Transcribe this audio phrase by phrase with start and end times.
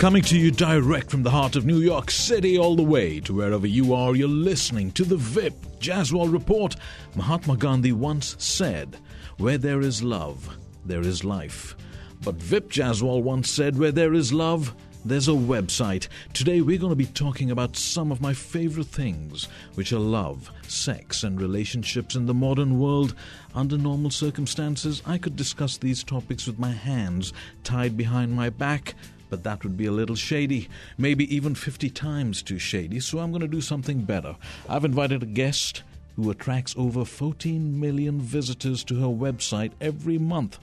[0.00, 3.34] Coming to you direct from the heart of New York City, all the way to
[3.34, 6.74] wherever you are, you're listening to the VIP Jaswal Report.
[7.16, 8.96] Mahatma Gandhi once said,
[9.36, 10.56] Where there is love,
[10.86, 11.76] there is life.
[12.22, 14.74] But Vip Jaswal once said, Where there is love,
[15.04, 16.08] there's a website.
[16.32, 20.50] Today we're going to be talking about some of my favorite things, which are love,
[20.66, 23.14] sex, and relationships in the modern world.
[23.54, 28.94] Under normal circumstances, I could discuss these topics with my hands tied behind my back.
[29.30, 33.30] But that would be a little shady, maybe even 50 times too shady, so I'm
[33.30, 34.36] going to do something better.
[34.68, 35.82] I've invited a guest
[36.16, 40.58] who attracts over 14 million visitors to her website every month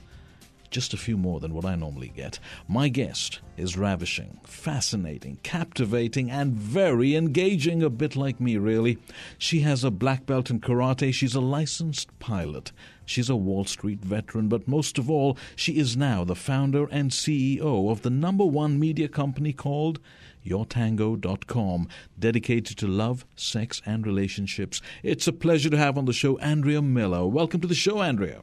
[0.70, 2.38] just a few more than what I normally get.
[2.68, 8.98] My guest is ravishing, fascinating, captivating, and very engaging, a bit like me, really.
[9.38, 12.72] She has a black belt in karate, she's a licensed pilot.
[13.08, 17.10] She's a Wall Street veteran, but most of all, she is now the founder and
[17.10, 19.98] CEO of the number one media company called
[20.44, 24.82] yourtango.com, dedicated to love, sex, and relationships.
[25.02, 27.26] It's a pleasure to have on the show Andrea Miller.
[27.26, 28.42] Welcome to the show, Andrea.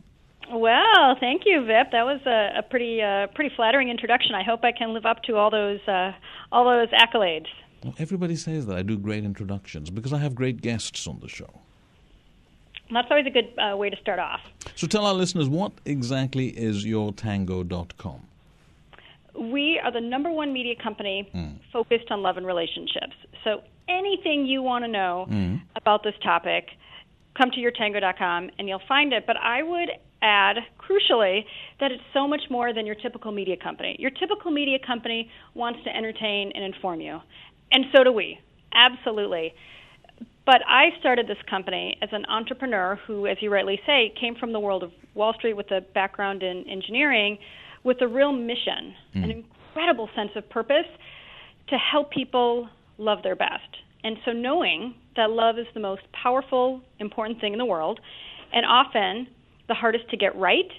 [0.52, 1.92] Well, thank you, Vip.
[1.92, 4.34] That was a, a pretty uh, pretty flattering introduction.
[4.34, 6.14] I hope I can live up to all those uh,
[6.52, 7.48] all those accolades.
[7.84, 11.28] Well, everybody says that I do great introductions because I have great guests on the
[11.28, 11.65] show.
[12.92, 14.42] That's always a good uh, way to start off.
[14.76, 18.22] So tell our listeners what exactly is yourtango.com.
[19.38, 21.58] We are the number one media company mm.
[21.74, 23.16] focused on love and relationships.
[23.44, 25.62] So anything you want to know mm.
[25.76, 26.70] about this topic,
[27.38, 29.26] come to yourtango.com and you'll find it.
[29.28, 29.90] But I would
[30.22, 31.46] add, crucially,
[31.80, 33.96] that it's so much more than your typical media company.
[34.00, 37.20] Your typical media company wants to entertain and inform you,
[37.72, 38.40] and so do we.
[38.74, 39.54] Absolutely.
[40.46, 44.54] But I started this company as an entrepreneur who, as you rightly say, came from
[44.54, 47.40] the world of Wall Street with a background in engineering
[47.84, 49.24] with a real mission, mm.
[49.24, 50.86] an incredible sense of purpose
[51.70, 53.70] to help people love their best.
[54.04, 58.00] And so, knowing that love is the most powerful, important thing in the world,
[58.54, 59.28] and often
[59.68, 60.70] the hardest to get right,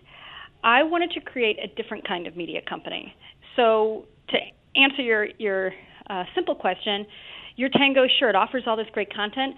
[0.62, 3.14] I wanted to create a different kind of media company.
[3.56, 4.36] So, to
[4.80, 5.72] answer your your
[6.08, 7.06] uh, simple question,
[7.56, 9.54] your Tango shirt offers all this great content,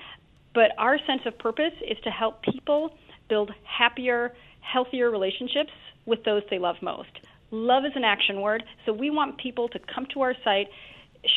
[0.55, 2.91] but our sense of purpose is to help people
[3.29, 5.71] build happier, healthier relationships
[6.07, 7.11] with those they love most.
[7.51, 10.69] Love is an action word, so we want people to come to our site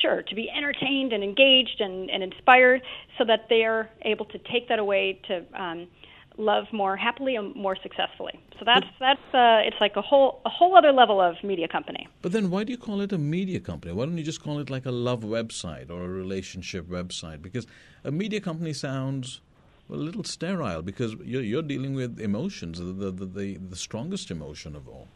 [0.02, 2.82] sure to be entertained and engaged and, and inspired
[3.18, 5.88] so that they're able to take that away to um,
[6.38, 8.40] love more happily and more successfully.
[8.58, 11.68] So that's but, that's uh, it's like a whole a whole other level of media
[11.68, 12.08] company.
[12.22, 13.94] But then why do you call it a media company?
[13.94, 17.42] Why don't you just call it like a love website or a relationship website?
[17.42, 17.68] Because
[18.04, 19.42] a media company sounds
[19.90, 24.76] a little sterile because you're, you're dealing with emotions, the, the, the, the strongest emotion
[24.76, 25.08] of all.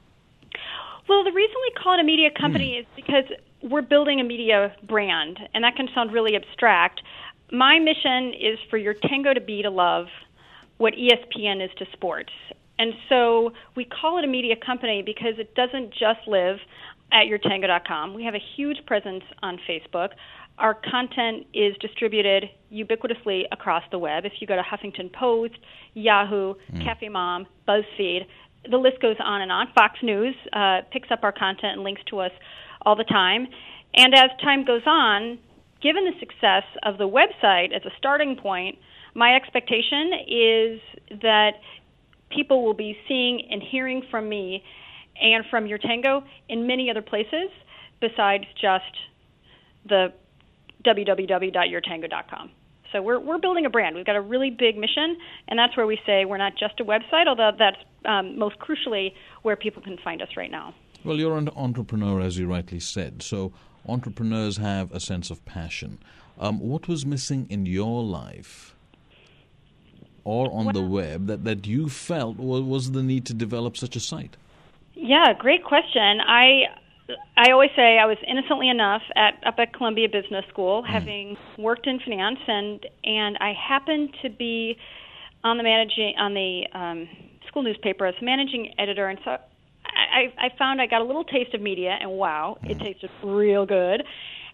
[1.07, 2.79] Well, the reason we call it a media company mm.
[2.81, 3.25] is because
[3.63, 7.01] we're building a media brand, and that can sound really abstract.
[7.51, 10.07] My mission is for your tango to be to love
[10.77, 12.31] what ESPN is to sports.
[12.77, 16.57] And so we call it a media company because it doesn't just live
[17.11, 18.13] at yourtango.com.
[18.13, 20.09] We have a huge presence on Facebook.
[20.57, 24.25] Our content is distributed ubiquitously across the web.
[24.25, 25.55] If you go to Huffington Post,
[25.93, 26.83] Yahoo, mm.
[26.83, 28.25] Cafe Mom, BuzzFeed,
[28.69, 29.67] the list goes on and on.
[29.75, 32.31] Fox News uh, picks up our content and links to us
[32.85, 33.47] all the time.
[33.93, 35.39] And as time goes on,
[35.81, 38.77] given the success of the website as a starting point,
[39.15, 40.81] my expectation is
[41.21, 41.53] that
[42.29, 44.63] people will be seeing and hearing from me
[45.19, 47.49] and from your tango in many other places
[48.01, 48.83] besides just
[49.87, 50.13] the
[50.85, 52.51] www.yourtango.com.
[52.91, 53.95] So we're we're building a brand.
[53.95, 56.85] We've got a really big mission, and that's where we say we're not just a
[56.85, 60.73] website, although that's um, most crucially where people can find us right now.
[61.03, 63.21] Well, you're an entrepreneur, as you rightly said.
[63.21, 63.51] So
[63.87, 65.99] entrepreneurs have a sense of passion.
[66.39, 68.74] Um, what was missing in your life
[70.25, 73.95] or on well, the web that, that you felt was the need to develop such
[73.95, 74.35] a site?
[74.93, 76.19] Yeah, great question.
[76.19, 76.63] I
[77.37, 80.87] I always say I was innocently enough at up at Columbia Business School, mm.
[80.87, 84.77] having worked in finance, and and I happened to be
[85.43, 87.07] on the managing on the um,
[87.47, 89.37] school newspaper as managing editor, and so
[89.85, 92.71] I, I found I got a little taste of media, and wow, mm.
[92.71, 94.03] it tasted real good.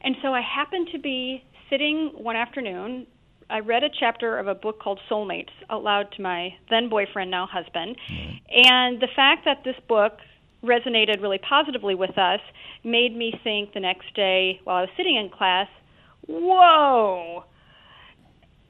[0.04, 3.08] And so I happened to be sitting one afternoon
[3.52, 7.30] I read a chapter of a book called Soulmates out loud to my then boyfriend,
[7.30, 7.98] now husband.
[8.10, 8.66] Mm-hmm.
[8.66, 10.14] And the fact that this book
[10.64, 12.40] resonated really positively with us
[12.84, 15.68] made me think the next day while I was sitting in class,
[16.28, 17.44] whoa,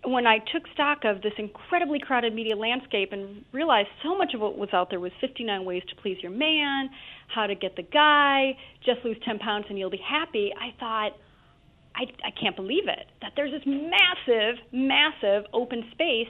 [0.04, 4.42] when I took stock of this incredibly crowded media landscape and realized so much of
[4.42, 6.89] what was out there was 59 ways to please your man,
[7.27, 11.12] how to get the guy, just lose 10 pounds and you'll be happy, I thought,
[11.96, 16.30] I, I can't believe it that there's this massive, massive open space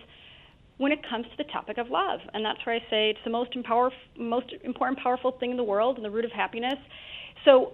[0.77, 2.19] when it comes to the topic of love.
[2.33, 5.63] And that's where I say it's the most, empower, most important, powerful thing in the
[5.63, 6.79] world and the root of happiness.
[7.45, 7.73] So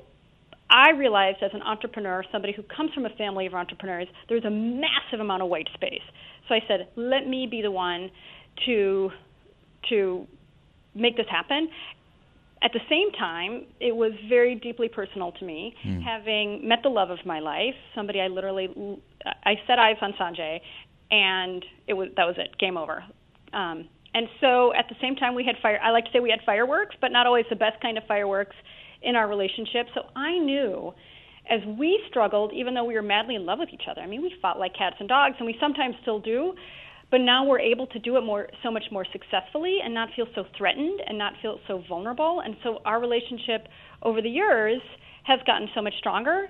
[0.69, 4.49] I realized as an entrepreneur, somebody who comes from a family of entrepreneurs, there's a
[4.49, 6.01] massive amount of white space.
[6.47, 8.11] So I said, let me be the one
[8.65, 9.11] to
[9.89, 10.27] to
[10.93, 11.69] make this happen.
[12.61, 16.03] At the same time, it was very deeply personal to me, mm.
[16.03, 18.99] having met the love of my life, somebody I literally
[19.43, 20.59] I set eyes on Sanjay,
[21.11, 23.03] and it was that was it, game over.
[23.53, 25.79] Um, and so at the same time, we had fire.
[25.83, 28.55] I like to say we had fireworks, but not always the best kind of fireworks
[29.03, 29.87] in our relationship.
[29.93, 30.93] So I knew
[31.49, 34.01] as we struggled, even though we were madly in love with each other.
[34.01, 36.53] I mean, we fought like cats and dogs, and we sometimes still do.
[37.09, 40.27] But now we're able to do it more, so much more successfully, and not feel
[40.35, 42.41] so threatened, and not feel so vulnerable.
[42.43, 43.67] And so our relationship
[44.03, 44.81] over the years
[45.23, 46.47] has gotten so much stronger.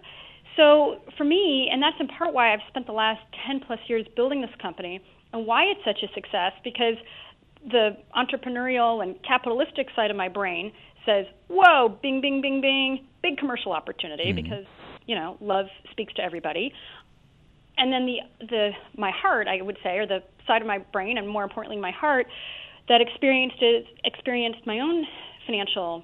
[0.55, 4.05] So for me, and that's in part why I've spent the last 10 plus years
[4.15, 4.99] building this company,
[5.31, 6.95] and why it's such a success, because
[7.69, 10.71] the entrepreneurial and capitalistic side of my brain
[11.05, 14.41] says, "Whoa, bing, bing, bing, bing, big commercial opportunity," mm-hmm.
[14.41, 14.65] because
[15.05, 16.73] you know love speaks to everybody.
[17.77, 21.17] And then the the my heart, I would say, or the side of my brain,
[21.17, 22.25] and more importantly, my heart,
[22.89, 25.05] that experienced it, experienced my own
[25.45, 26.03] financial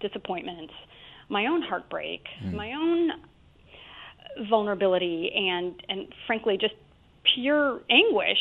[0.00, 0.72] disappointments,
[1.28, 2.54] my own heartbreak, mm.
[2.54, 3.10] my own
[4.48, 6.74] vulnerability, and and frankly, just
[7.34, 8.38] pure anguish.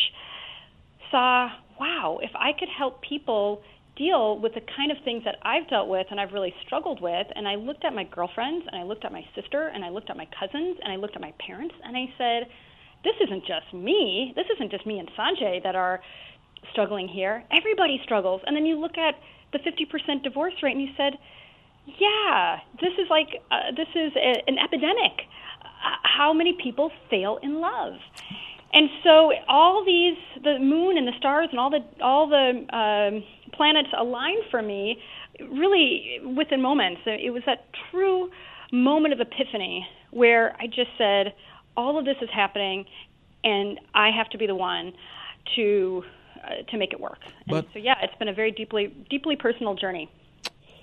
[1.11, 1.49] Saw,
[1.79, 3.63] wow, if I could help people
[3.99, 7.27] deal with the kind of things that I've dealt with and I've really struggled with.
[7.35, 10.09] And I looked at my girlfriends and I looked at my sister and I looked
[10.09, 12.49] at my cousins and I looked at my parents and I said,
[13.03, 14.33] this isn't just me.
[14.35, 16.01] This isn't just me and Sanjay that are
[16.71, 17.43] struggling here.
[17.51, 18.41] Everybody struggles.
[18.45, 19.15] And then you look at
[19.53, 21.13] the 50% divorce rate and you said,
[21.97, 25.25] yeah, this is like, uh, this is a, an epidemic.
[25.61, 27.93] Uh, how many people fail in love?
[28.71, 33.23] And so all these, the moon and the stars and all the all the um,
[33.53, 35.01] planets aligned for me,
[35.39, 37.01] really within moments.
[37.05, 38.29] It was that true
[38.71, 41.33] moment of epiphany where I just said,
[41.79, 42.85] all of this is happening,
[43.43, 44.93] and I have to be the one
[45.55, 46.03] to
[46.43, 47.19] uh, to make it work.
[47.23, 50.09] And but, so yeah, it's been a very deeply deeply personal journey.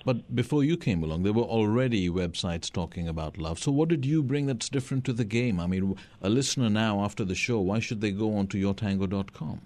[0.05, 3.59] But before you came along, there were already websites talking about love.
[3.59, 5.59] So, what did you bring that's different to the game?
[5.59, 9.61] I mean, a listener now after the show, why should they go on to yourtango.com?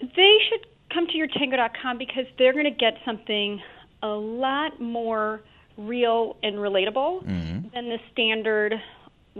[0.00, 3.60] They should come to yourtango.com because they're going to get something
[4.02, 5.40] a lot more
[5.78, 7.68] real and relatable mm-hmm.
[7.74, 8.74] than the standard,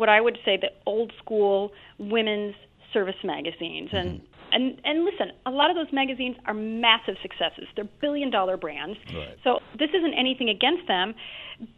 [0.01, 2.55] what I would say, the old school women's
[2.93, 3.91] service magazines.
[3.91, 3.97] Mm-hmm.
[3.97, 4.21] And
[4.53, 7.69] and and listen, a lot of those magazines are massive successes.
[7.77, 8.99] They're billion dollar brands.
[9.15, 9.37] Right.
[9.45, 11.15] So this isn't anything against them,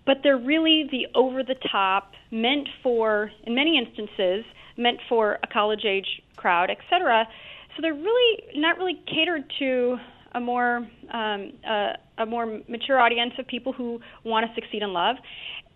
[0.07, 4.45] but they're really the over the top, meant for in many instances,
[4.79, 7.29] meant for a college age crowd, etc.
[7.77, 9.99] So they're really not really catered to
[10.35, 14.93] a more um, uh, a more mature audience of people who want to succeed in
[14.93, 15.17] love,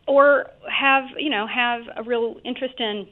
[0.06, 3.06] or have you know have a real interest in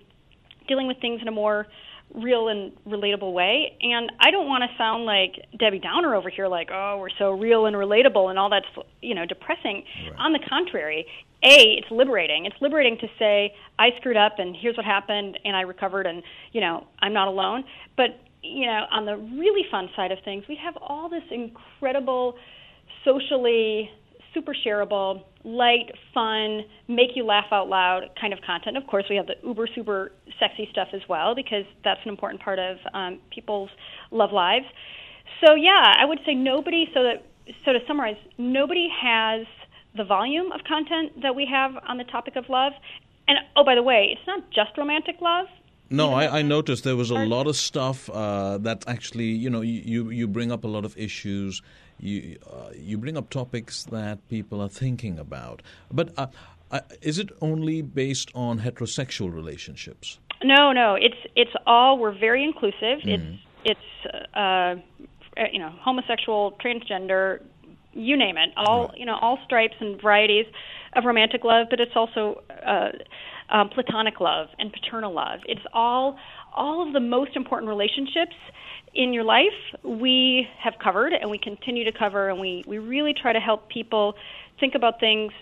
[0.68, 1.66] dealing with things in a more
[2.14, 3.76] real and relatable way.
[3.80, 7.32] And I don't want to sound like Debbie Downer over here, like, oh, we're so
[7.32, 8.66] real and relatable and all that's,
[9.00, 9.84] you know, depressing.
[10.10, 10.18] Right.
[10.18, 11.06] On the contrary,
[11.42, 12.46] A, it's liberating.
[12.46, 16.22] It's liberating to say, I screwed up and here's what happened and I recovered and,
[16.52, 17.64] you know, I'm not alone.
[17.96, 22.36] But, you know, on the really fun side of things, we have all this incredible
[23.04, 23.90] socially
[24.34, 28.76] super shareable, light, fun, make you laugh out loud kind of content.
[28.76, 32.42] Of course, we have the uber super sexy stuff as well because that's an important
[32.42, 33.70] part of um, people's
[34.10, 34.66] love lives.
[35.44, 36.86] So yeah, I would say nobody.
[36.92, 37.24] So that
[37.64, 39.46] so to summarize, nobody has
[39.96, 42.72] the volume of content that we have on the topic of love.
[43.28, 45.46] And oh, by the way, it's not just romantic love.
[45.90, 49.60] No, I, I, noticed there was a lot of stuff uh, that actually, you know,
[49.60, 51.62] you, you bring up a lot of issues
[51.98, 55.62] you uh, you bring up topics that people are thinking about.
[55.90, 56.26] But uh,
[56.70, 60.18] uh, is it only based on heterosexual relationships?
[60.42, 60.94] No, no.
[60.94, 61.98] It's it's all.
[61.98, 63.00] We're very inclusive.
[63.04, 63.38] Mm.
[63.64, 64.76] It's it's uh, uh,
[65.52, 67.40] you know homosexual, transgender,
[67.92, 68.50] you name it.
[68.56, 68.98] All right.
[68.98, 70.46] you know all stripes and varieties
[70.94, 71.68] of romantic love.
[71.70, 72.90] But it's also uh,
[73.50, 75.40] um, platonic love and paternal love.
[75.46, 76.18] It's all
[76.54, 78.34] all of the most important relationships
[78.94, 79.46] in your life
[79.82, 83.68] we have covered and we continue to cover and we, we really try to help
[83.68, 84.14] people
[84.60, 85.32] think about things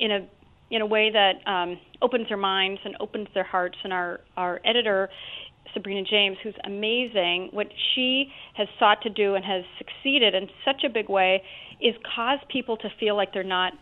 [0.00, 0.28] in a
[0.70, 4.60] in a way that um, opens their minds and opens their hearts and our, our
[4.64, 5.08] editor
[5.72, 7.50] Sabrina James, who's amazing.
[7.52, 11.42] What she has sought to do and has succeeded in such a big way
[11.80, 13.72] is cause people to feel like they're not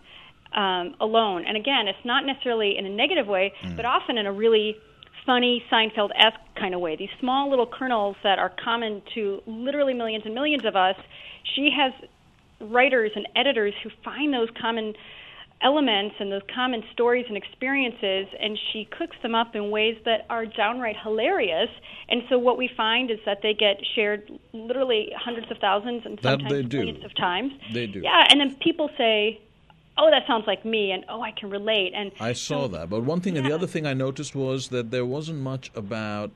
[0.55, 1.45] um, alone.
[1.47, 3.77] And again, it's not necessarily in a negative way, mm.
[3.77, 4.77] but often in a really
[5.27, 6.97] funny Seinfeld esque kind of way.
[6.97, 10.97] These small little kernels that are common to literally millions and millions of us.
[11.55, 11.93] She has
[12.61, 14.95] writers and editors who find those common
[15.63, 20.27] elements and those common stories and experiences, and she cooks them up in ways that
[20.29, 21.69] are downright hilarious.
[22.09, 26.19] And so what we find is that they get shared literally hundreds of thousands and
[26.21, 27.53] sometimes millions of times.
[27.73, 28.01] They do.
[28.01, 29.41] Yeah, and then people say,
[29.99, 31.93] oh, that sounds like me, and oh, I can relate.
[31.95, 32.91] And I saw that.
[32.91, 33.43] But one thing, yeah.
[33.43, 36.31] the other thing I noticed was that there wasn't much about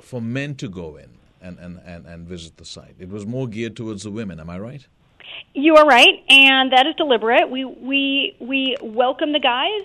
[0.00, 1.08] for men to go in
[1.40, 2.94] and, and, and, and visit the site.
[2.98, 4.40] It was more geared towards the women.
[4.40, 4.86] Am I right?
[5.54, 7.50] You are right, and that is deliberate.
[7.50, 9.82] We we we welcome the guys,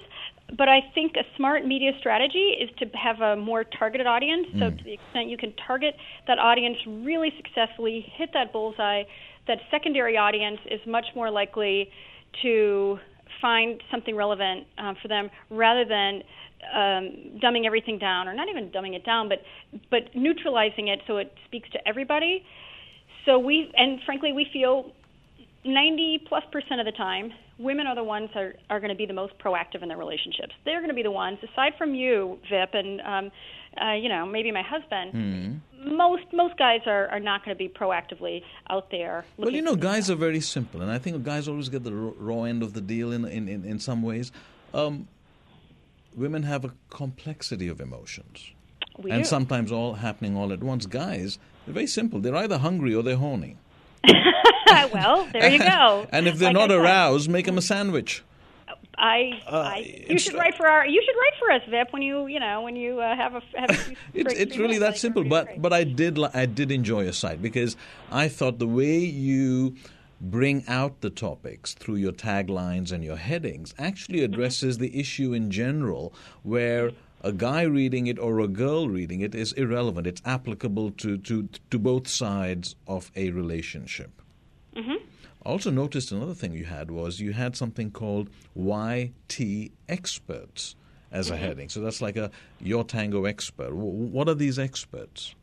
[0.57, 4.47] but I think a smart media strategy is to have a more targeted audience.
[4.47, 4.59] Mm.
[4.59, 5.95] So to the extent you can target
[6.27, 9.03] that audience really successfully, hit that bullseye,
[9.47, 11.91] that secondary audience is much more likely
[12.41, 12.97] to
[13.41, 16.21] find something relevant uh, for them rather than
[16.73, 19.39] um, dumbing everything down, or not even dumbing it down, but
[19.91, 22.43] but neutralizing it so it speaks to everybody.
[23.25, 24.91] So we and frankly we feel
[25.65, 28.95] 90 plus percent of the time, women are the ones that are, are going to
[28.95, 30.53] be the most proactive in their relationships.
[30.65, 33.31] They're going to be the ones, aside from you, Vip, and um,
[33.81, 35.13] uh, you know maybe my husband.
[35.13, 35.95] Mm-hmm.
[35.95, 39.25] Most most guys are, are not going to be proactively out there.
[39.37, 42.43] Well, you know, guys are very simple, and I think guys always get the raw
[42.43, 44.31] end of the deal in in, in, in some ways.
[44.73, 45.07] Um,
[46.15, 48.51] women have a complexity of emotions.
[48.97, 49.27] We and do.
[49.29, 50.85] sometimes all happening all at once.
[50.87, 52.19] Guys, they're very simple.
[52.19, 53.57] They're either hungry or they're horny.
[54.93, 56.07] well, there you go.
[56.11, 58.23] and if they're like not aroused, make them a sandwich.
[58.97, 62.01] I, uh, I you should write for our you should write for us, Vip, when
[62.01, 65.23] you you know when you uh, have a have a it's it's really that simple.
[65.23, 67.77] But but I did I did enjoy your site because
[68.11, 69.75] I thought the way you
[70.19, 74.33] bring out the topics through your taglines and your headings actually mm-hmm.
[74.33, 76.11] addresses the issue in general
[76.41, 80.07] where a guy reading it or a girl reading it is irrelevant.
[80.07, 84.21] It's applicable to, to, to both sides of a relationship.
[84.75, 85.05] Mm-hmm.
[85.47, 90.75] Also noticed another thing you had was you had something called YT experts
[91.09, 91.35] as mm-hmm.
[91.35, 91.69] a heading.
[91.69, 93.73] So that's like a your tango expert.
[93.73, 95.35] What are these experts?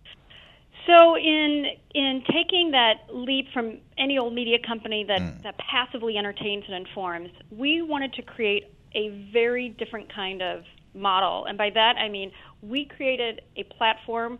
[0.86, 5.42] So in in taking that leap from any old media company that, mm.
[5.42, 11.46] that passively entertains and informs, we wanted to create a very different kind of model.
[11.46, 12.30] And by that I mean
[12.60, 14.38] we created a platform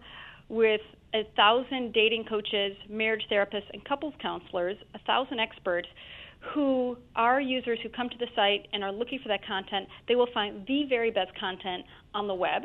[0.50, 0.83] with
[1.14, 5.88] a thousand dating coaches, marriage therapists, and couples counselors, a thousand experts
[6.52, 9.88] who are users who come to the site and are looking for that content.
[10.09, 12.62] They will find the very best content on the web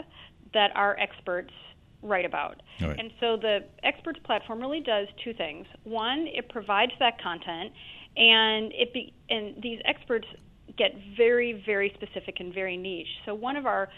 [0.53, 1.53] that our experts
[2.01, 2.62] write about.
[2.82, 3.00] Right.
[3.00, 5.65] And so the experts platform really does two things.
[5.84, 7.72] One, it provides that content,
[8.18, 10.27] and it be, and these experts
[10.77, 13.08] get very very specific and very niche.
[13.25, 13.89] So one of our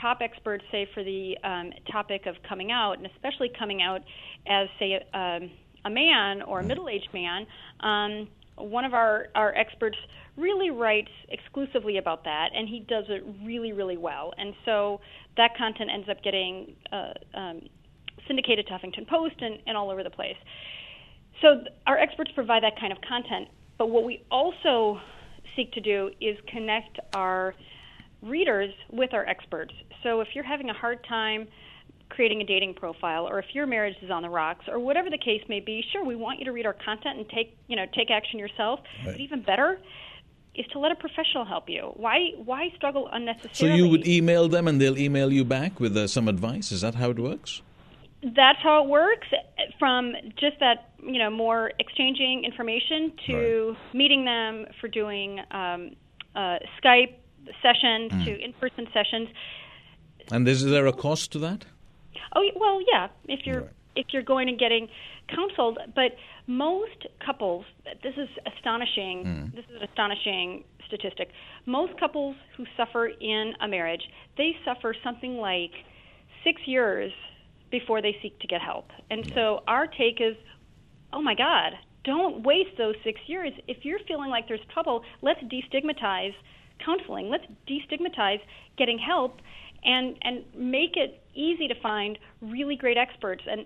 [0.00, 4.00] top experts say for the um, topic of coming out, and especially coming out
[4.46, 5.50] as, say, um,
[5.84, 7.46] a man or a middle aged man,
[7.80, 9.96] um, one of our, our experts
[10.36, 14.32] really writes exclusively about that, and he does it really, really well.
[14.36, 15.00] And so
[15.36, 17.62] that content ends up getting uh, um,
[18.26, 20.36] syndicated to Huffington Post and, and all over the place.
[21.42, 25.00] So th- our experts provide that kind of content, but what we also
[25.56, 27.54] seek to do is connect our
[28.22, 29.72] readers with our experts.
[30.02, 31.48] So if you're having a hard time
[32.08, 35.18] creating a dating profile or if your marriage is on the rocks or whatever the
[35.18, 37.86] case may be, sure we want you to read our content and take, you know,
[37.94, 38.80] take action yourself.
[39.04, 39.12] Right.
[39.12, 39.78] But even better
[40.54, 41.92] is to let a professional help you.
[41.94, 43.78] Why why struggle unnecessarily?
[43.78, 46.72] So you would email them and they'll email you back with uh, some advice.
[46.72, 47.62] Is that how it works?
[48.22, 49.28] That's how it works.
[49.78, 53.94] From just that, you know, more exchanging information to right.
[53.94, 55.92] meeting them for doing um,
[56.34, 57.14] uh, Skype
[57.62, 58.24] sessions mm.
[58.24, 59.28] to in-person sessions.
[60.30, 61.66] And is there a cost to that?
[62.34, 63.08] Oh well, yeah.
[63.26, 63.70] If you're right.
[63.96, 64.88] if you're going and getting
[65.28, 66.12] counseled, but
[66.46, 67.64] most couples,
[68.02, 69.24] this is astonishing.
[69.24, 69.54] Mm.
[69.54, 71.30] This is an astonishing statistic.
[71.66, 74.02] Most couples who suffer in a marriage,
[74.36, 75.72] they suffer something like
[76.44, 77.12] six years
[77.70, 78.90] before they seek to get help.
[79.10, 79.34] And yeah.
[79.34, 80.36] so our take is,
[81.12, 83.52] oh my God, don't waste those six years.
[83.68, 86.34] If you're feeling like there's trouble, let's destigmatize
[86.84, 87.28] counseling.
[87.28, 88.40] Let's destigmatize
[88.76, 89.40] getting help
[89.84, 93.64] and and make it easy to find really great experts and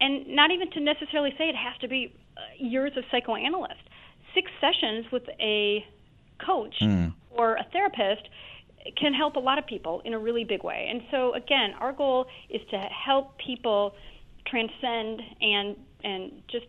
[0.00, 3.82] and not even to necessarily say it has to be uh, years of psychoanalyst.
[4.34, 5.84] Six sessions with a
[6.44, 7.12] coach mm.
[7.30, 8.28] or a therapist
[8.96, 10.88] can help a lot of people in a really big way.
[10.90, 13.94] And so again, our goal is to help people
[14.46, 16.66] transcend and and just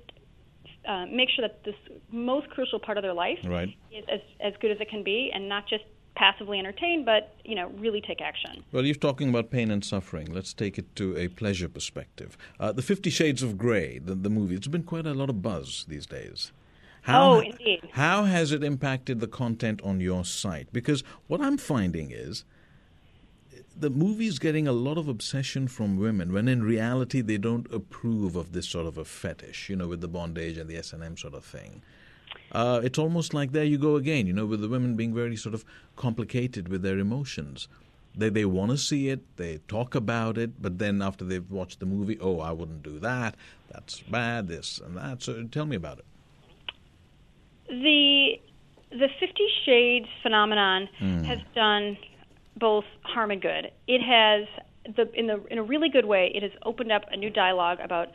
[0.87, 1.75] uh, make sure that this
[2.11, 3.69] most crucial part of their life right.
[3.91, 5.83] is as as good as it can be, and not just
[6.15, 8.63] passively entertain, but you know, really take action.
[8.71, 10.31] Well, you're talking about pain and suffering.
[10.31, 12.37] Let's take it to a pleasure perspective.
[12.59, 15.41] Uh, the Fifty Shades of Grey, the, the movie, it's been quite a lot of
[15.41, 16.51] buzz these days.
[17.03, 17.81] How, oh, indeed.
[17.91, 20.71] How has it impacted the content on your site?
[20.71, 22.45] Because what I'm finding is
[23.75, 28.35] the movie's getting a lot of obsession from women when in reality they don't approve
[28.35, 31.33] of this sort of a fetish, you know, with the bondage and the S&M sort
[31.33, 31.81] of thing.
[32.51, 35.35] Uh, it's almost like there you go again, you know, with the women being very
[35.35, 35.65] sort of
[35.95, 37.67] complicated with their emotions.
[38.15, 41.79] They they want to see it, they talk about it, but then after they've watched
[41.79, 43.35] the movie, oh, I wouldn't do that.
[43.71, 44.47] That's bad.
[44.47, 45.23] This and that.
[45.23, 46.05] So tell me about it
[47.81, 48.39] the
[48.91, 51.25] the Fifty Shades phenomenon mm.
[51.25, 51.97] has done
[52.57, 53.71] both harm and good.
[53.87, 54.47] It has
[54.95, 56.31] the in the in a really good way.
[56.33, 58.09] It has opened up a new dialogue about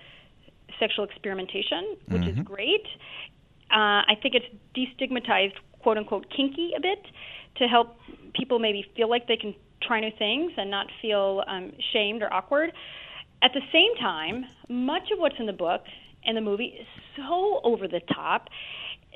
[0.78, 2.40] sexual experimentation, which mm-hmm.
[2.40, 2.87] is great.
[3.71, 7.04] Uh, I think it's destigmatized quote unquote kinky a bit
[7.57, 7.97] to help
[8.35, 12.33] people maybe feel like they can try new things and not feel um, shamed or
[12.33, 12.73] awkward.
[13.42, 15.83] At the same time, much of what's in the book
[16.25, 18.49] and the movie is so over the top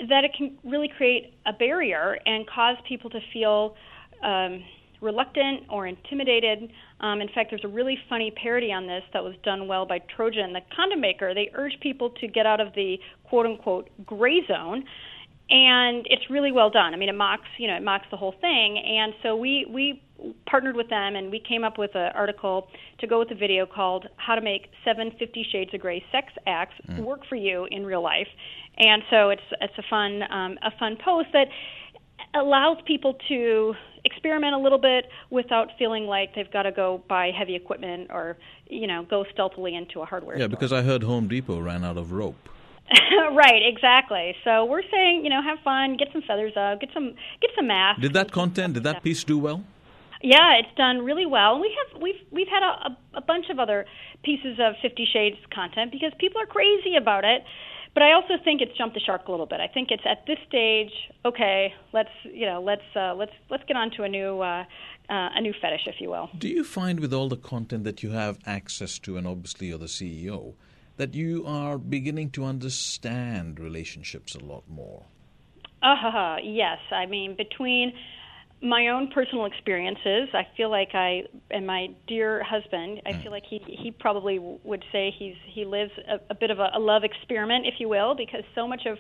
[0.09, 3.77] that it can really create a barrier and cause people to feel
[4.23, 4.63] um,
[5.03, 6.71] reluctant or intimidated.
[7.01, 9.99] Um, in fact, there's a really funny parody on this that was done well by
[10.17, 11.35] Trojan, the condom maker.
[11.35, 14.85] They urge people to get out of the quote unquote gray zone.
[15.51, 16.95] And it's really well done.
[16.95, 18.79] I mean, it mocks, you know, it mocks the whole thing.
[18.79, 20.03] And so we we
[20.47, 22.69] partnered with them, and we came up with an article
[23.01, 26.29] to go with the video called "How to Make Seven Fifty Shades of Grey Sex
[26.47, 27.01] Acts mm.
[27.01, 28.29] Work for You in Real Life."
[28.79, 31.49] and so it's it's a fun um, a fun post that
[32.35, 33.75] allows people to
[34.05, 38.37] experiment a little bit without feeling like they've got to go buy heavy equipment or
[38.69, 40.49] you know go stealthily into a hardware yeah store.
[40.49, 42.49] because i heard home depot ran out of rope
[43.33, 47.15] right exactly so we're saying you know have fun get some feathers up get some
[47.41, 49.63] get some masks did that content did that piece do well
[50.23, 51.61] yeah, it's done really well.
[51.61, 53.87] We have we've we've had a, a, a bunch of other
[54.23, 57.43] pieces of Fifty Shades content because people are crazy about it.
[57.95, 59.61] But I also think it's jumped the shark a little bit.
[59.61, 60.93] I think it's at this stage,
[61.27, 64.65] okay, let's you know, let's uh, let's let's get on to a new uh,
[65.11, 66.31] uh, a new fetish, if you will.
[66.39, 69.79] Do you find with all the content that you have access to, and obviously you're
[69.79, 70.55] the CEO,
[70.97, 75.05] that you are beginning to understand relationships a lot more?
[75.83, 76.79] Uh, yes.
[76.91, 77.93] I mean, between
[78.63, 80.29] my own personal experiences.
[80.33, 83.03] I feel like I and my dear husband.
[83.05, 86.61] I feel like he he probably would say he's he lives a, a bit of
[86.61, 88.99] a, a love experiment, if you will, because so much of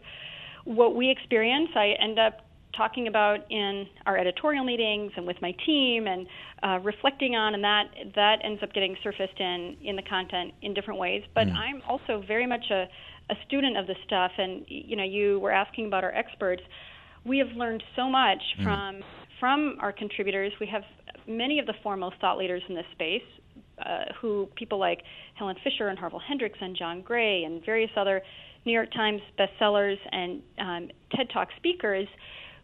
[0.64, 2.46] what we experience, I end up
[2.76, 6.26] talking about in our editorial meetings and with my team and
[6.62, 7.84] uh, reflecting on, and that
[8.16, 11.22] that ends up getting surfaced in in the content in different ways.
[11.34, 11.54] But mm.
[11.54, 12.88] I'm also very much a
[13.30, 16.62] a student of this stuff, and you know, you were asking about our experts.
[17.24, 18.64] We have learned so much mm.
[18.64, 19.02] from
[19.42, 20.84] from our contributors, we have
[21.26, 23.24] many of the foremost thought leaders in this space,
[23.84, 25.00] uh, who people like
[25.34, 28.22] Helen Fisher and Harville Hendrix and John Gray and various other
[28.64, 32.06] New York Times bestsellers and um, TED Talk speakers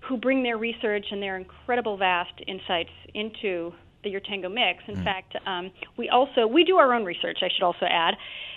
[0.09, 3.73] who bring their research and their incredible vast insights into
[4.05, 4.83] Your Tango mix.
[4.87, 5.05] In mm.
[5.05, 7.39] fact, um, we also we do our own research.
[7.43, 8.15] I should also add,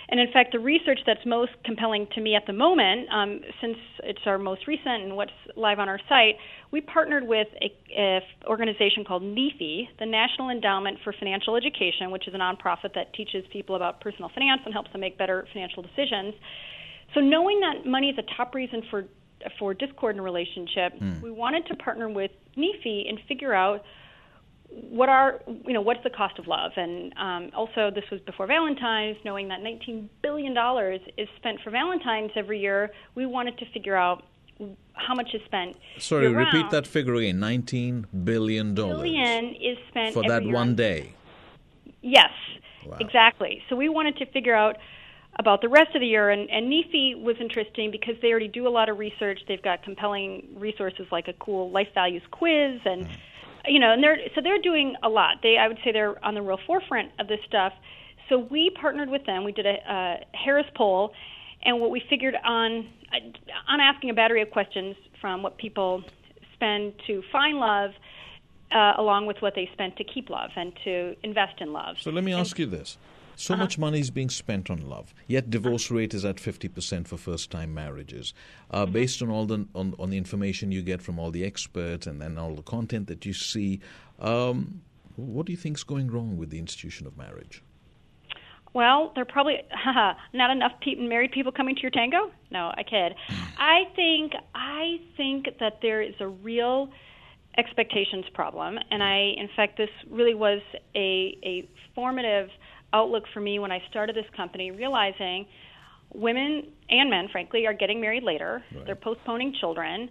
[0.08, 3.76] and in fact, the research that's most compelling to me at the moment, um, since
[4.04, 6.36] it's our most recent and what's live on our site,
[6.70, 12.28] we partnered with a, a organization called NEFE, the National Endowment for Financial Education, which
[12.28, 15.82] is a nonprofit that teaches people about personal finance and helps them make better financial
[15.82, 16.34] decisions.
[17.14, 19.04] So, knowing that money is a top reason for
[19.58, 21.20] for discord in a relationship, mm.
[21.20, 23.82] we wanted to partner with NEFE and figure out
[24.90, 26.72] what are you know what's the cost of love?
[26.76, 31.70] And um, also this was before valentine's knowing that 19 billion dollars is spent for
[31.70, 34.24] valentine's every year we wanted to figure out
[34.94, 37.40] how much is spent sorry repeat that figure again.
[37.40, 41.14] 19 billion dollars billion is spent for that one day.
[42.00, 42.30] Yes
[42.86, 42.96] wow.
[43.00, 43.62] exactly.
[43.68, 44.76] So we wanted to figure out
[45.38, 48.68] about the rest of the year and, and NEFE was interesting because they already do
[48.68, 49.40] a lot of research.
[49.48, 53.10] They've got compelling resources like a cool life values quiz and mm
[53.66, 55.36] you know, and they're so they're doing a lot.
[55.42, 57.72] They I would say they're on the real forefront of this stuff.
[58.28, 59.44] So we partnered with them.
[59.44, 61.12] We did a, a Harris poll,
[61.62, 62.88] and what we figured on
[63.68, 66.02] on asking a battery of questions from what people
[66.54, 67.90] spend to find love,
[68.70, 71.96] uh, along with what they spent to keep love and to invest in love.
[72.00, 72.96] So let me and, ask you this:
[73.36, 73.62] So uh-huh.
[73.62, 77.72] much money is being spent on love, yet divorce rate is at 50% for first-time
[77.72, 78.34] marriages.
[78.70, 78.92] Uh, mm-hmm.
[78.92, 82.20] Based on all the on, on, the information you get from all the experts and
[82.20, 83.80] then all the content that you see,
[84.20, 84.82] um,
[85.16, 87.62] what do you think is going wrong with the institution of marriage?
[88.74, 89.58] Well, there are probably
[90.32, 92.30] not enough pe- married people coming to your tango.
[92.50, 93.14] No, I kid.
[93.58, 96.90] I think I think that there is a real
[97.58, 100.60] expectations problem, and I, in fact, this really was
[100.94, 102.48] a a formative
[102.92, 105.46] outlook for me when I started this company, realizing
[106.14, 108.62] women and men, frankly, are getting married later.
[108.74, 108.86] Right.
[108.86, 110.10] They're postponing children.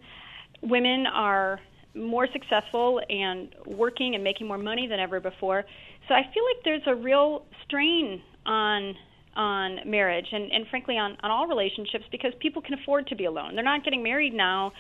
[0.62, 1.60] Women are
[1.94, 5.64] more successful and working and making more money than ever before.
[6.08, 8.96] So I feel like there's a real strain on
[9.34, 13.24] on marriage and, and frankly on, on all relationships because people can afford to be
[13.24, 13.56] alone.
[13.56, 14.74] They're not getting married now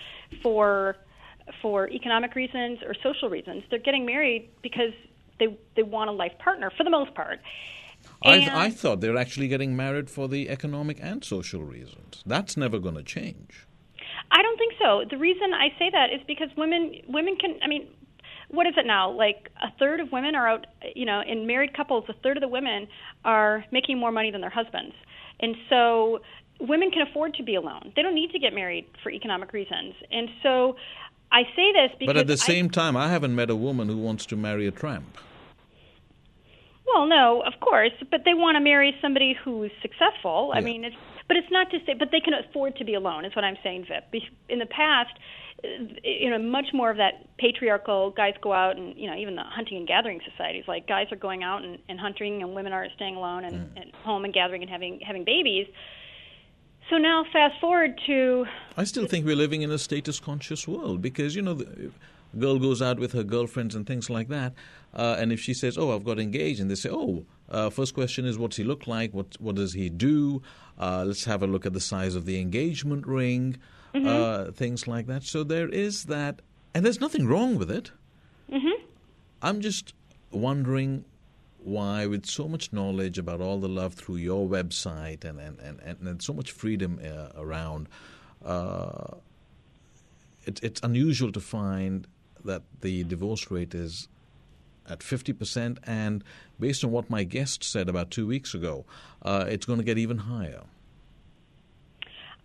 [0.43, 0.97] for
[1.61, 3.63] for economic reasons or social reasons.
[3.69, 4.93] They're getting married because
[5.39, 7.39] they they want a life partner for the most part.
[8.23, 12.23] I, I thought they're actually getting married for the economic and social reasons.
[12.25, 13.67] That's never going to change.
[14.31, 15.03] I don't think so.
[15.09, 17.57] The reason I say that is because women women can.
[17.63, 17.87] I mean,
[18.49, 19.09] what is it now?
[19.11, 22.41] Like a third of women are out, you know, in married couples, a third of
[22.41, 22.87] the women
[23.25, 24.93] are making more money than their husbands.
[25.39, 26.19] And so
[26.59, 27.91] women can afford to be alone.
[27.95, 29.95] They don't need to get married for economic reasons.
[30.11, 30.75] And so
[31.31, 33.87] I say this because But at the same I, time, I haven't met a woman
[33.87, 35.17] who wants to marry a tramp.
[36.85, 40.51] Well, no, of course, but they want to marry somebody who's successful.
[40.53, 40.95] I mean, it's
[41.27, 43.23] but it's not to say, but they can afford to be alone.
[43.23, 44.13] Is what I'm saying, Vip.
[44.49, 45.11] In the past,
[46.03, 49.43] you know, much more of that patriarchal guys go out and you know even the
[49.43, 52.87] hunting and gathering societies like guys are going out and, and hunting and women are
[52.95, 53.81] staying alone and, mm.
[53.81, 55.67] and home and gathering and having having babies.
[56.89, 58.45] So now fast forward to.
[58.75, 61.91] I still think we're living in a status conscious world because you know the
[62.37, 64.53] girl goes out with her girlfriends and things like that,
[64.93, 67.93] uh, and if she says, "Oh, I've got engaged," and they say, "Oh." Uh, first
[67.93, 69.13] question is, what's he look like?
[69.13, 70.41] What what does he do?
[70.79, 73.57] Uh, let's have a look at the size of the engagement ring
[73.93, 74.07] mm-hmm.
[74.07, 75.23] uh, things like that.
[75.23, 76.41] So there is that,
[76.73, 77.91] and there's nothing wrong with it.
[78.51, 78.83] Mm-hmm.
[79.41, 79.93] I'm just
[80.31, 81.05] wondering
[81.63, 85.79] why, with so much knowledge about all the love through your website and and, and,
[85.81, 87.87] and, and so much freedom uh, around,
[88.43, 89.15] uh,
[90.45, 92.07] it, it's unusual to find
[92.45, 94.07] that the divorce rate is
[94.89, 96.23] at 50%, and
[96.59, 98.85] based on what my guest said about two weeks ago,
[99.21, 100.63] uh, it's going to get even higher.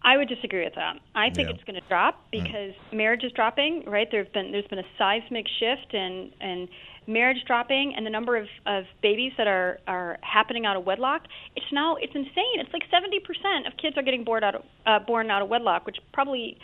[0.07, 1.01] I would disagree with that.
[1.17, 1.55] I think yeah.
[1.55, 2.43] it's going to drop mm.
[2.43, 2.97] because mm.
[2.97, 3.85] marriage is dropping.
[3.87, 4.07] Right?
[4.09, 6.69] There's been there's been a seismic shift in and
[7.09, 11.23] marriage dropping and the number of, of babies that are are happening out of wedlock.
[11.57, 12.61] It's now it's insane.
[12.61, 15.87] It's like 70% of kids are getting born out of uh, born out of wedlock,
[15.87, 16.57] which probably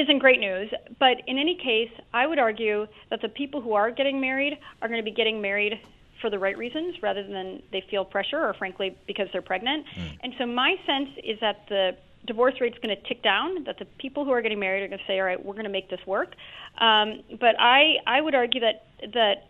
[0.00, 0.70] isn't great news.
[0.98, 4.88] But in any case, I would argue that the people who are getting married are
[4.88, 5.80] going to be getting married
[6.20, 9.84] for the right reasons rather than they feel pressure or frankly because they're pregnant.
[9.96, 10.18] Mm.
[10.22, 13.64] And so my sense is that the divorce rate's going to tick down.
[13.64, 15.64] That the people who are getting married are going to say, "All right, we're going
[15.64, 16.34] to make this work."
[16.78, 19.48] Um, but I I would argue that that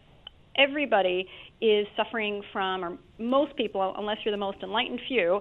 [0.57, 1.29] everybody
[1.61, 5.41] is suffering from, or most people, unless you're the most enlightened few,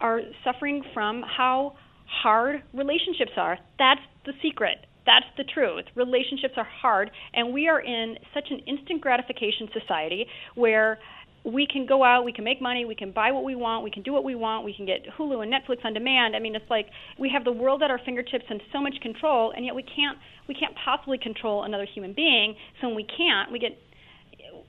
[0.00, 3.58] are suffering from how hard relationships are.
[3.78, 4.86] That's the secret.
[5.06, 5.86] That's the truth.
[5.96, 10.98] Relationships are hard, and we are in such an instant gratification society where
[11.44, 13.90] we can go out, we can make money, we can buy what we want, we
[13.90, 16.36] can do what we want, we can get Hulu and Netflix on demand.
[16.36, 16.86] I mean, it's like
[17.18, 20.18] we have the world at our fingertips and so much control, and yet we can't
[20.48, 22.56] we can't possibly control another human being.
[22.80, 23.78] So when we can't, we get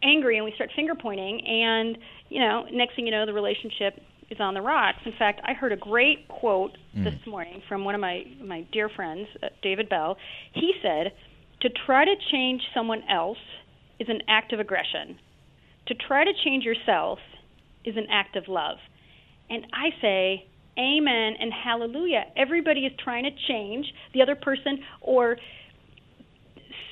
[0.01, 1.97] angry and we start finger pointing, and
[2.29, 3.99] you know, next thing you know, the relationship
[4.31, 4.99] is on the rocks.
[5.05, 7.03] In fact, I heard a great quote mm.
[7.03, 10.17] this morning from one of my my dear friends, uh, David Bell.
[10.53, 11.11] He said,
[11.61, 13.37] "To try to change someone else
[13.99, 15.19] is an act of aggression."
[15.87, 17.19] to try to change yourself
[17.85, 18.77] is an act of love.
[19.49, 20.45] And I say,
[20.79, 22.23] Amen and hallelujah.
[22.37, 25.35] Everybody is trying to change the other person or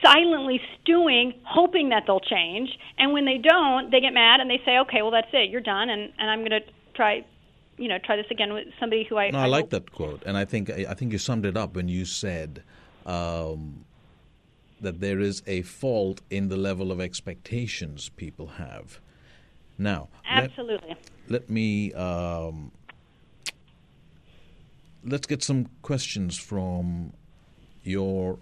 [0.04, 2.69] silently stewing, hoping that they'll change.
[2.97, 5.49] And when they don't, they get mad and they say, okay, well, that's it.
[5.49, 5.89] You're done.
[5.89, 6.60] And, and I'm going to
[6.93, 7.25] try.
[7.78, 9.30] You know, try this again with somebody who I.
[9.30, 11.75] No, I, I like that quote, and I think I think you summed it up
[11.75, 12.62] when you said,
[13.06, 13.86] um,
[14.82, 18.99] that there is a fault in the level of expectations people have.
[19.78, 20.89] Now, absolutely.
[21.30, 22.71] Let, let me um,
[25.06, 27.13] let's get some questions from
[27.84, 28.39] your.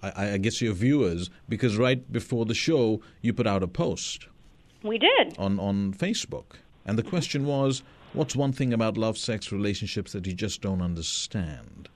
[0.00, 4.28] I, I guess your viewers, because right before the show you put out a post.
[4.82, 9.50] We did on on Facebook, and the question was, "What's one thing about love, sex,
[9.52, 11.88] relationships that you just don't understand?"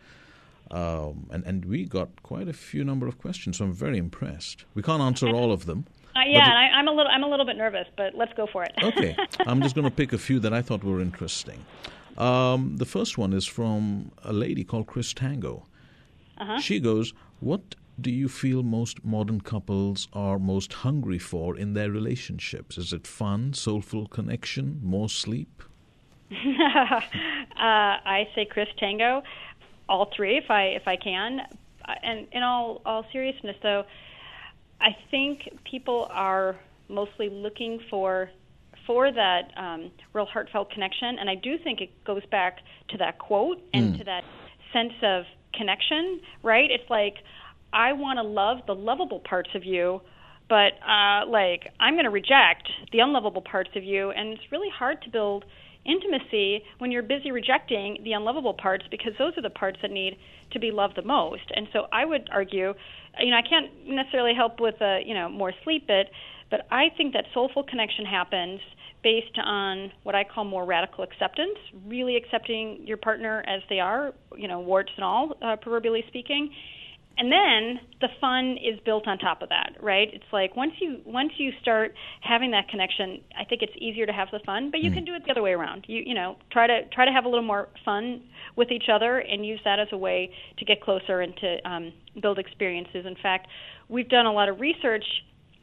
[0.71, 4.65] Um, and, and we got quite a few number of questions, so I'm very impressed.
[4.75, 5.85] We can't answer all of them,
[6.17, 8.65] Uh, yeah, I, am a little I'm a little bit nervous, but let's go for
[8.65, 8.73] it.
[8.83, 11.65] okay, I'm just going to pick a few that I thought were interesting.
[12.17, 15.67] Um, the first one is from a lady called Chris Tango.
[16.39, 16.59] Uh-huh.
[16.61, 21.91] She goes, "What do you feel most modern couples are most hungry for in their
[21.91, 22.79] relationships?
[22.79, 25.63] Is it fun, soulful connection, more sleep?"
[26.33, 27.01] uh,
[27.57, 29.23] I say Chris Tango,
[29.89, 31.41] all three if I if I can.
[32.03, 33.85] And in all all seriousness, though,
[34.81, 36.57] I think people are
[36.89, 38.31] mostly looking for
[38.87, 43.19] for that um, real heartfelt connection, and I do think it goes back to that
[43.19, 43.99] quote and mm.
[43.99, 44.25] to that
[44.73, 45.25] sense of
[45.55, 46.21] connection.
[46.43, 46.71] Right?
[46.71, 47.17] It's like
[47.73, 50.01] I want to love the lovable parts of you,
[50.49, 54.71] but uh, like I'm going to reject the unlovable parts of you, and it's really
[54.71, 55.45] hard to build
[55.85, 60.17] intimacy when you're busy rejecting the unlovable parts because those are the parts that need
[60.53, 61.43] to be loved the most.
[61.55, 62.75] And so I would argue,
[63.19, 66.09] you know, I can't necessarily help with a, you know, more sleep bit,
[66.51, 68.61] but I think that soulful connection happens
[69.03, 74.13] based on what I call more radical acceptance, really accepting your partner as they are,
[74.37, 76.51] you know, warts and all, uh, proverbially speaking,
[77.19, 81.01] and then the fun is built on top of that right it's like once you
[81.05, 84.81] once you start having that connection i think it's easier to have the fun but
[84.81, 84.95] you mm.
[84.95, 87.25] can do it the other way around you you know try to try to have
[87.25, 88.23] a little more fun
[88.57, 91.93] with each other and use that as a way to get closer and to um,
[92.21, 93.47] build experiences in fact
[93.89, 95.05] we've done a lot of research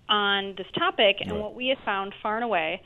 [0.08, 1.40] on this topic and right.
[1.40, 2.82] what we have found far and away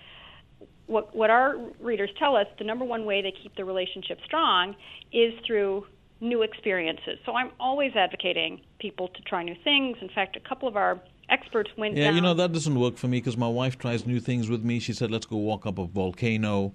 [0.88, 4.76] what what our readers tell us the number one way they keep the relationship strong
[5.12, 5.86] is through
[6.24, 7.20] new experiences.
[7.26, 9.98] So I'm always advocating people to try new things.
[10.02, 12.16] In fact, a couple of our experts went yeah, down.
[12.16, 14.80] you know that doesn't work for me because my wife tries new things with me.
[14.80, 16.74] She said, "Let's go walk up a volcano,"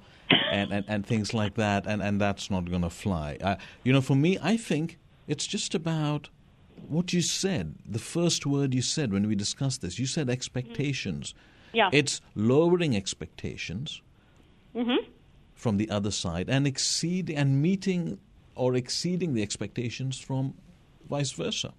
[0.52, 3.38] and, and, and things like that, and and that's not going to fly.
[3.40, 6.28] Uh, you know, for me, I think it's just about
[6.86, 7.76] what you said.
[7.86, 11.32] The first word you said when we discussed this, you said expectations.
[11.32, 11.76] Mm-hmm.
[11.76, 14.02] Yeah, it's lowering expectations.
[14.74, 15.10] Mm-hmm.
[15.54, 18.20] From the other side and exceed and meeting
[18.58, 20.54] or exceeding the expectations from
[21.08, 21.72] vice versa.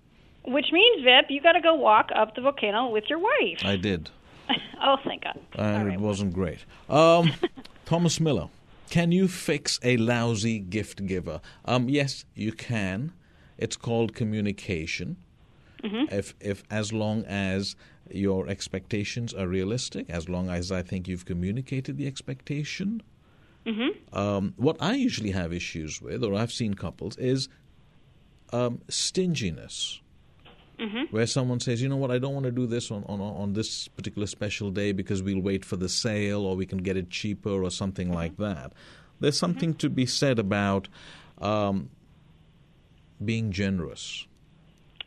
[0.46, 3.60] Which means, Vip, you got to go walk up the volcano with your wife.
[3.64, 4.10] I did.
[4.82, 5.40] oh, thank God.
[5.56, 6.66] And right, it wasn't great.
[6.90, 7.34] Um,
[7.86, 8.48] Thomas Miller,
[8.90, 11.42] can you fix a lousy gift giver?
[11.66, 13.12] Um, yes, you can.
[13.58, 15.18] It's called communication.
[15.84, 16.14] Mm-hmm.
[16.14, 17.76] If, if as long as
[18.10, 23.04] your expectations are realistic, as long as I think you've communicated the expectation,
[23.70, 24.18] Mm-hmm.
[24.18, 27.50] Um, what I usually have issues with, or I've seen couples, is
[28.52, 30.02] um, stinginess.
[30.80, 31.14] Mm-hmm.
[31.14, 33.52] Where someone says, you know what, I don't want to do this on, on, on
[33.52, 37.10] this particular special day because we'll wait for the sale or we can get it
[37.10, 38.16] cheaper or something mm-hmm.
[38.16, 38.72] like that.
[39.20, 39.40] There's mm-hmm.
[39.40, 40.88] something to be said about
[41.40, 41.90] um,
[43.24, 44.26] being generous.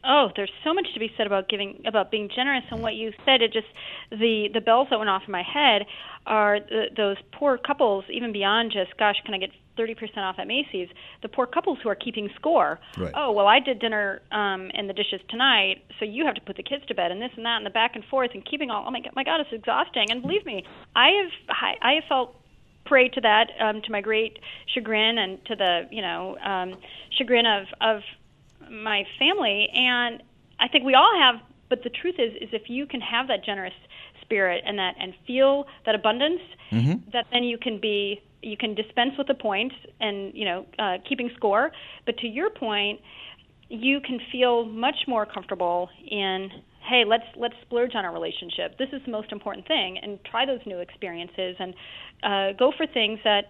[0.04, 3.12] Oh, there's so much to be said about giving, about being generous, and what you
[3.24, 3.40] said.
[3.42, 3.66] It just
[4.10, 5.82] the the bells that went off in my head
[6.26, 10.46] are the, those poor couples, even beyond just, gosh, can I get 30% off at
[10.46, 10.88] Macy's?
[11.22, 12.78] The poor couples who are keeping score.
[12.96, 13.12] Right.
[13.16, 16.56] Oh, well, I did dinner um, and the dishes tonight, so you have to put
[16.56, 18.70] the kids to bed, and this and that, and the back and forth, and keeping
[18.70, 18.84] all.
[18.86, 20.10] Oh my God, my God, it's exhausting.
[20.10, 22.36] And believe me, I have I have felt
[22.84, 24.38] prey to that um, to my great
[24.74, 26.74] chagrin and to the you know um,
[27.16, 28.02] chagrin of of
[28.70, 30.22] my family, and
[30.61, 31.37] I think we all have.
[31.68, 33.72] But the truth is, is if you can have that generous
[34.20, 37.11] spirit and that and feel that abundance, mm-hmm.
[37.12, 40.98] that then you can be you can dispense with the points and you know uh,
[41.09, 41.70] keeping score.
[42.07, 43.01] But to your point,
[43.68, 46.51] you can feel much more comfortable in
[46.88, 48.79] hey let's let's splurge on our relationship.
[48.79, 51.75] This is the most important thing, and try those new experiences and
[52.22, 53.46] uh, go for things that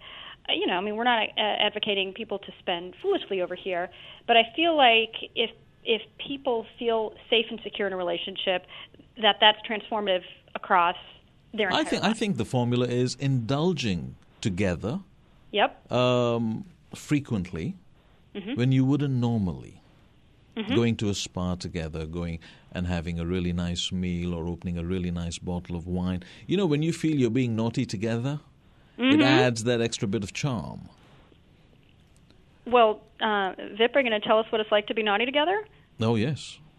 [0.48, 3.90] you know, I mean, we're not uh, advocating people to spend foolishly over here,
[4.26, 5.50] but I feel like if
[5.84, 8.66] if people feel safe and secure in a relationship,
[9.20, 10.22] that that's transformative
[10.54, 10.96] across
[11.52, 12.10] their entire I think life.
[12.10, 15.00] I think the formula is indulging together.
[15.50, 15.92] Yep.
[15.92, 17.74] Um, frequently,
[18.34, 18.54] mm-hmm.
[18.54, 19.80] when you wouldn't normally.
[20.56, 20.74] Mm-hmm.
[20.74, 22.38] Going to a spa together, going
[22.72, 26.22] and having a really nice meal, or opening a really nice bottle of wine.
[26.46, 28.38] You know, when you feel you're being naughty together,
[29.02, 29.20] mm-hmm.
[29.20, 30.88] it adds that extra bit of charm.
[32.66, 35.24] Well, uh, Vip, are you going to tell us what it's like to be naughty
[35.24, 35.64] together?
[36.00, 36.58] Oh, yes.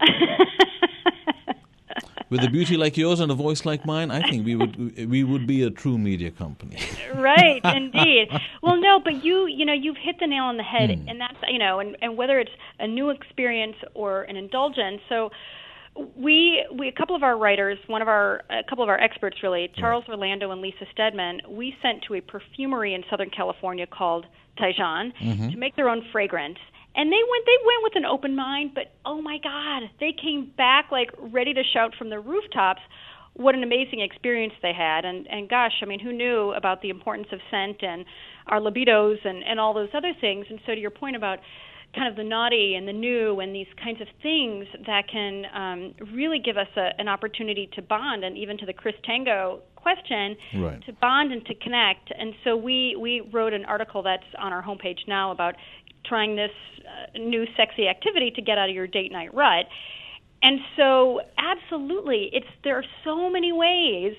[2.30, 5.22] With a beauty like yours and a voice like mine, I think we would we
[5.22, 6.78] would be a true media company.
[7.14, 8.28] right, indeed.
[8.60, 11.04] Well, no, but you you know you've hit the nail on the head, mm.
[11.08, 15.00] and that's you know, and, and whether it's a new experience or an indulgence.
[15.08, 15.30] So
[16.16, 19.36] we we a couple of our writers, one of our a couple of our experts
[19.42, 24.26] really, Charles Orlando and Lisa Steadman, we sent to a perfumery in Southern California called
[24.58, 25.50] Tijon mm-hmm.
[25.50, 26.58] to make their own fragrance.
[26.96, 30.52] And they went they went with an open mind but oh my god they came
[30.56, 32.82] back like ready to shout from the rooftops
[33.34, 35.04] what an amazing experience they had.
[35.04, 38.04] And and gosh i mean who knew about the importance of scent and
[38.46, 40.46] our libidos and and all those other things.
[40.50, 41.38] And so to your point about
[41.94, 45.94] kind of the naughty and the new and these kinds of things that can um,
[46.14, 50.36] really give us a, an opportunity to bond and even to the Chris Tango question
[50.56, 50.82] Right.
[50.86, 54.62] to bond and to connect and so we we wrote an article that's on our
[54.62, 55.54] homepage now about
[56.06, 59.66] trying this uh, new sexy activity to get out of your date night rut
[60.42, 64.14] and so absolutely it's there are so many ways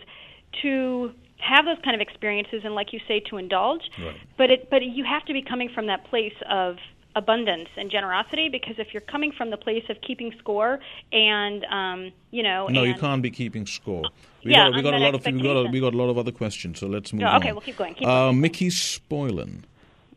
[0.61, 4.15] to have those kind of experiences and like you say to indulge Right.
[4.37, 6.75] but it but you have to be coming from that place of
[7.15, 10.79] abundance and generosity because if you're coming from the place of keeping score
[11.13, 14.03] and um you know No, you can't be keeping score.
[14.43, 16.09] We Yeah, got, we got a lot of we got a, we got a lot
[16.09, 17.37] of other questions, so let's move No, on.
[17.37, 18.33] okay, we'll keep going, keep uh, going.
[18.33, 18.41] Mm-hmm.
[18.41, 19.63] Mickey Spoilen.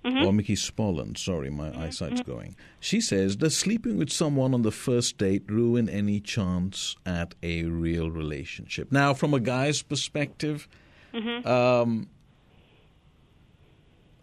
[0.05, 2.57] Or Mickey Spollen, sorry, my eyesight's going.
[2.81, 7.65] She says, Does sleeping with someone on the first date ruin any chance at a
[7.65, 8.91] real relationship?
[8.91, 10.67] Now, from a guy's perspective,
[11.13, 11.47] Mm-hmm.
[11.47, 12.09] um,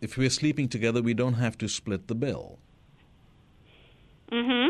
[0.02, 2.58] if we're sleeping together, we don't have to split the bill.
[4.32, 4.70] Mhm.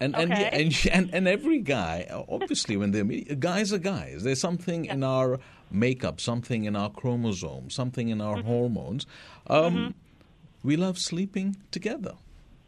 [0.00, 0.50] And and, Okay.
[0.52, 4.22] and and and every guy, obviously, when they're meet- guys are guys.
[4.24, 5.38] There's something in our
[5.70, 8.28] makeup, something in our chromosomes, something in Mm-hmm.
[8.28, 9.06] our hormones.
[9.48, 9.94] Um,
[10.62, 12.14] We love sleeping together.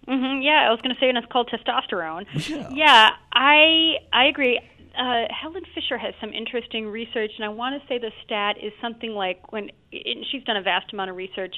[0.07, 0.41] Mm-hmm.
[0.43, 2.25] Yeah, I was going to say, and it's called testosterone.
[2.49, 2.69] Yeah.
[2.73, 4.59] Yeah, I I agree.
[4.97, 8.73] Uh, Helen Fisher has some interesting research, and I want to say the stat is
[8.81, 11.55] something like when and she's done a vast amount of research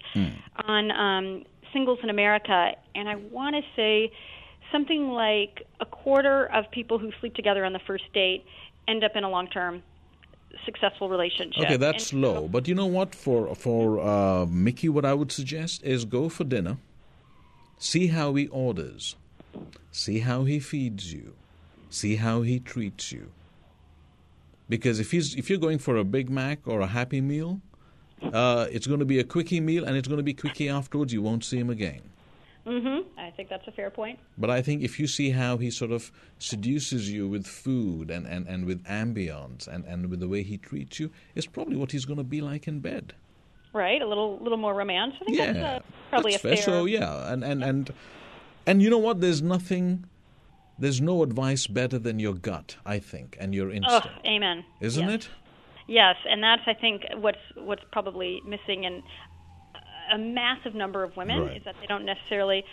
[0.66, 4.10] on um, singles in America, and I want to say
[4.72, 8.44] something like a quarter of people who sleep together on the first date
[8.88, 9.82] end up in a long-term
[10.64, 11.64] successful relationship.
[11.64, 12.48] Okay, that's And low.
[12.48, 13.14] But you know what?
[13.14, 16.78] For for uh, Mickey, what I would suggest is go for dinner.
[17.78, 19.16] See how he orders.
[19.90, 21.34] See how he feeds you.
[21.88, 23.30] See how he treats you.
[24.68, 27.60] Because if he's if you're going for a Big Mac or a Happy Meal,
[28.22, 31.12] uh, it's going to be a quickie meal, and it's going to be quickie afterwards.
[31.12, 32.02] You won't see him again.
[32.66, 33.04] Mhm.
[33.16, 34.18] I think that's a fair point.
[34.36, 38.26] But I think if you see how he sort of seduces you with food and,
[38.26, 41.92] and, and with ambience and, and with the way he treats you, it's probably what
[41.92, 43.14] he's going to be like in bed.
[43.72, 45.14] Right, a little little more romance.
[45.20, 46.56] I think Yeah, that's uh, probably that's a fair.
[46.56, 47.92] So yeah, and and and
[48.66, 49.20] and you know what?
[49.20, 50.06] There's nothing.
[50.76, 53.92] There's no advice better than your gut, I think, and your instinct.
[53.92, 54.64] Oh, instinct, amen.
[54.80, 55.14] isn't yes.
[55.14, 55.28] it?
[55.86, 59.02] Yes, and that's I think what's what's probably missing in
[60.12, 61.56] a massive number of women Right.
[61.56, 62.64] is that they don't necessarily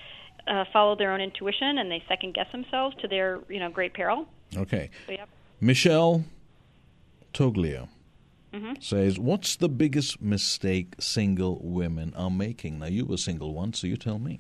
[0.48, 3.94] uh, follow their own intuition and they second guess themselves to their you know great
[3.94, 4.28] peril.
[4.56, 4.90] Okay.
[5.06, 5.30] So, yep.
[5.62, 6.24] Michelle
[7.34, 7.88] Toglia
[8.54, 8.80] Mm-hmm.
[8.80, 13.88] says, "What's the biggest mistake single women are making?" Now, you were single once, so
[13.88, 14.40] you tell me.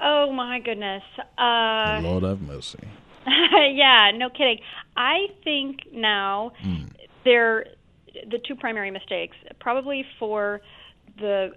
[0.00, 1.02] Oh my goodness.
[1.38, 2.80] Uh, Lord have mercy.
[3.26, 4.58] yeah, no kidding.
[4.96, 6.52] I think now
[7.24, 7.66] they're
[8.30, 10.60] the two primary mistakes, probably for
[11.18, 11.50] the,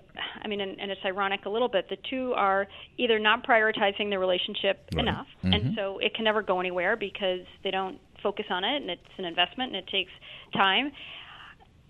[0.44, 1.90] I mean, and, and it's ironic a little bit.
[1.90, 5.08] The two are either not prioritizing the relationship Right.
[5.08, 5.54] enough, mm-hmm.
[5.54, 9.02] and so it can never go anywhere because they don't focus on it, and it's
[9.18, 10.12] an investment, and it takes
[10.54, 10.92] time.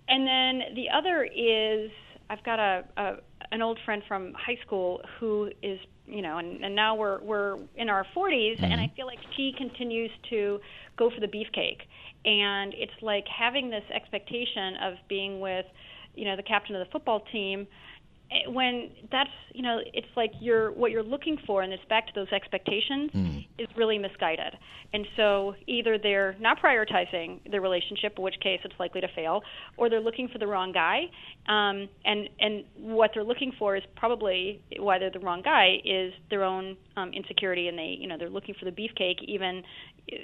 [0.10, 1.92] And then the other is
[2.30, 3.14] I've got a, a
[3.52, 7.58] an old friend from high school who is you know and, and now we're we're
[7.76, 8.96] in our 40s and I mm-hmm.
[8.96, 10.60] feel like she continues to
[10.98, 11.82] go for the beefcake
[12.26, 15.66] and it's like having this expectation of being with
[16.18, 17.68] you know the captain of the football team
[18.32, 22.08] eh, when that's you know it's like you're what you're looking for and it's back
[22.08, 23.12] to those expectations
[23.60, 24.54] is really misguided.
[24.94, 29.42] And so either they're not prioritizing the relationship in which case it's likely to fail
[29.76, 31.04] or they're looking for the wrong guy.
[31.48, 36.14] Um, and and what they're looking for is probably why they're the wrong guy is
[36.30, 39.64] their own um, insecurity and they you know they're looking for the beefcake even
[40.12, 40.18] eh,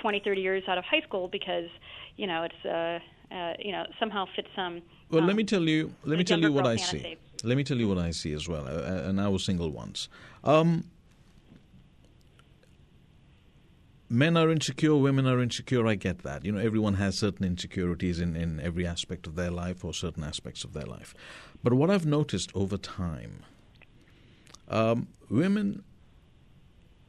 [0.00, 1.68] 20 30 years out of high school because
[2.16, 5.68] you know it's uh, uh, you know somehow fits some Well, let um, me tell
[5.68, 5.94] you.
[6.04, 7.16] Let me tell you what I see.
[7.44, 8.66] Let me tell you what I see as well.
[8.66, 10.08] Uh, and I was single once.
[10.44, 10.84] Um,
[14.08, 15.86] men are insecure, women are insecure.
[15.86, 16.44] I get that.
[16.44, 20.24] You know, everyone has certain insecurities in, in every aspect of their life or certain
[20.24, 21.14] aspects of their life.
[21.62, 23.44] But what I've noticed over time,
[24.68, 25.84] um, women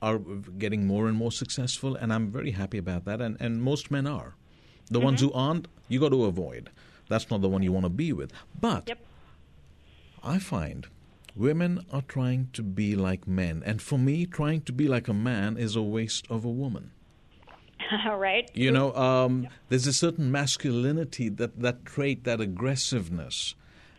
[0.01, 3.19] are getting more and more successful, and I'm very happy about that.
[3.19, 4.35] And, and most men are.
[4.91, 6.71] The ones who aren't, you got to avoid.
[7.09, 8.31] That's not the one you want to be with.
[8.59, 8.99] But Yep.
[10.23, 10.87] I find
[11.35, 13.61] women are trying to be like men.
[13.65, 16.91] And for me, trying to be like a man is a waste of a woman.
[18.05, 23.55] right You know, um, there's a certain masculinity, that, that trait, that aggressiveness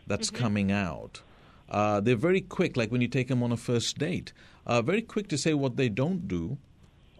[0.07, 1.21] that's coming out.
[1.69, 4.33] Uh, they're very quick, like when you take them on a first date,
[4.65, 6.57] uh, very quick to say what they don't do.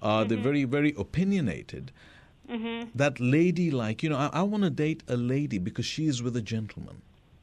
[0.02, 1.92] Uh, They're very, very opinionated.
[2.50, 2.90] Mm-hmm.
[2.96, 6.22] That lady like, you know, I, I want to date a lady because she is
[6.22, 7.02] with a gentleman.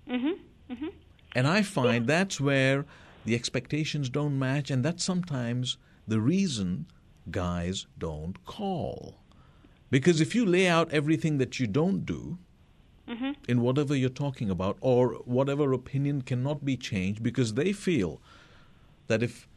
[0.08, 0.72] Mm-hmm.
[0.72, 0.88] Mm-hmm.
[1.34, 2.84] And I find that's where
[3.24, 5.76] the expectations don't match, and that's sometimes
[6.06, 6.86] the reason
[7.30, 9.16] guys don't call.
[9.90, 12.38] Because if you lay out everything that you don't do
[13.08, 13.32] Mm-hmm.
[13.48, 18.20] in whatever you're talking about, or whatever opinion cannot be changed, because they feel
[19.06, 19.48] that if,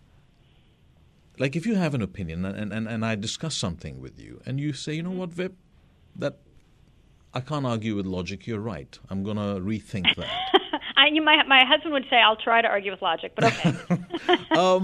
[1.42, 4.54] like, if you have an opinion and, and, and I discuss something with you, and
[4.60, 5.54] you say, you know what, Vip,
[6.24, 6.36] that
[7.34, 8.92] I can't argue with logic, you're right.
[9.10, 10.30] I'm going to rethink that.
[11.02, 13.72] I, you, my my husband would say I'll try to argue with logic, but okay.
[14.66, 14.84] um,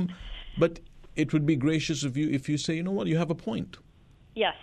[0.58, 0.74] but
[1.16, 3.40] it would be gracious of you if you say, you know what, you have a
[3.50, 3.72] point.
[4.36, 4.56] yes.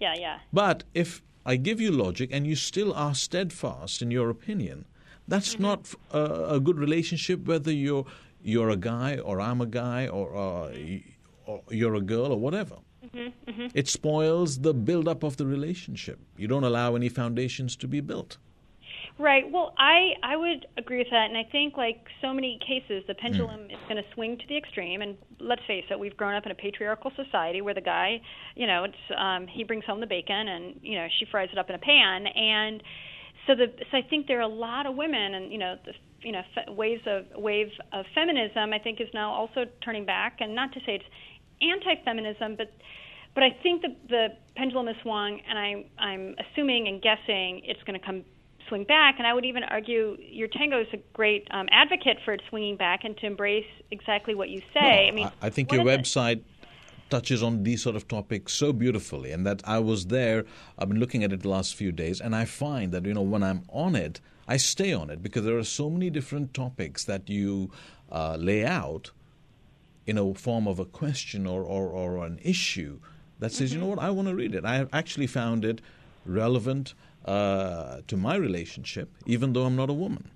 [0.00, 0.14] Yeah.
[0.18, 0.38] Yeah.
[0.52, 4.78] But if I give you logic and you still are steadfast in your opinion,
[5.28, 5.62] that's Mm-hmm.
[5.68, 5.80] not
[6.12, 7.38] a, a good relationship.
[7.46, 8.06] Whether you're
[8.52, 10.70] you're a guy or I'm a guy or, uh,
[11.46, 12.76] or you're a girl or whatever.
[13.14, 13.66] Mm-hmm.
[13.74, 16.20] It spoils the build-up of the relationship.
[16.36, 18.38] You don't allow any foundations to be built.
[19.18, 19.44] Right.
[19.50, 23.14] Well, I I would agree with that, and I think like so many cases, the
[23.14, 25.02] pendulum is going to swing to the extreme.
[25.02, 28.22] And let's face it, we've grown up in a patriarchal society where the guy,
[28.56, 31.58] you know, it's um, he brings home the bacon, and you know she fries it
[31.58, 32.82] up in a pan, and
[33.46, 35.92] so the so I think there are a lot of women, and you know the
[36.22, 38.72] you know fe- waves of wave of feminism.
[38.72, 41.04] I think is now also turning back, and not to say it's
[41.70, 42.72] anti-feminism, but
[43.34, 47.82] but I think the the pendulum has swung, and I I'm assuming and guessing it's
[47.84, 48.24] going to come
[48.68, 49.16] swing back.
[49.18, 52.76] And I would even argue your tango is a great um, advocate for it swinging
[52.76, 55.08] back and to embrace exactly what you say.
[55.08, 56.42] I mean, I, think your website
[57.10, 60.44] touches on these sort of topics so beautifully, and that I was there.
[60.78, 63.22] I've been looking at it the last few days, and I find that you know
[63.22, 67.04] when I'm on it, I stay on it because there are so many different topics
[67.04, 67.70] that you
[68.10, 69.10] uh, lay out
[70.06, 72.98] in a form of a question or, or, or an issue
[73.38, 74.64] that says, you know what, I want to read it.
[74.64, 75.80] I have actually found it
[76.24, 76.94] relevant
[77.24, 80.30] uh, to my relationship, even though I'm not a woman.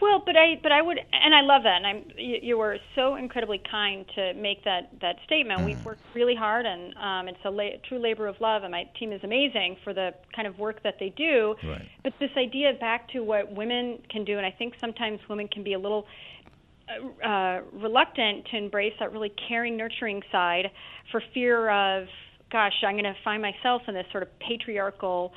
[0.00, 1.76] Well, but I but I would and I love that.
[1.76, 5.60] And I'm you, you were so incredibly kind to make that that statement.
[5.60, 5.66] Mm.
[5.66, 8.62] We've worked really hard, and um, it's a la- true labor of love.
[8.62, 11.54] And my team is amazing for the kind of work that they do.
[11.62, 11.86] Right.
[12.02, 15.62] But this idea back to what women can do, and I think sometimes women can
[15.62, 16.06] be a little
[17.24, 20.70] uh, reluctant to embrace that really caring, nurturing side
[21.10, 22.08] for fear of,
[22.50, 25.32] gosh, I'm going to find myself in this sort of patriarchal,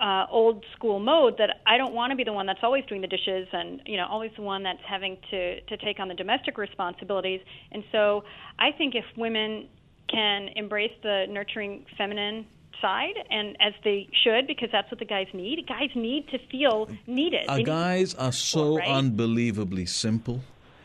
[0.00, 3.00] uh, old school mode that I don't want to be the one that's always doing
[3.00, 6.14] the dishes and you know always the one that's having to to take on the
[6.14, 7.40] domestic responsibilities.
[7.70, 8.24] And so
[8.58, 9.68] I think if women
[10.08, 12.46] can embrace the nurturing feminine
[12.82, 16.88] side and as they should because that's what the guys need guys need to feel
[17.06, 18.88] needed Our guys are so right?
[18.88, 20.42] unbelievably simple.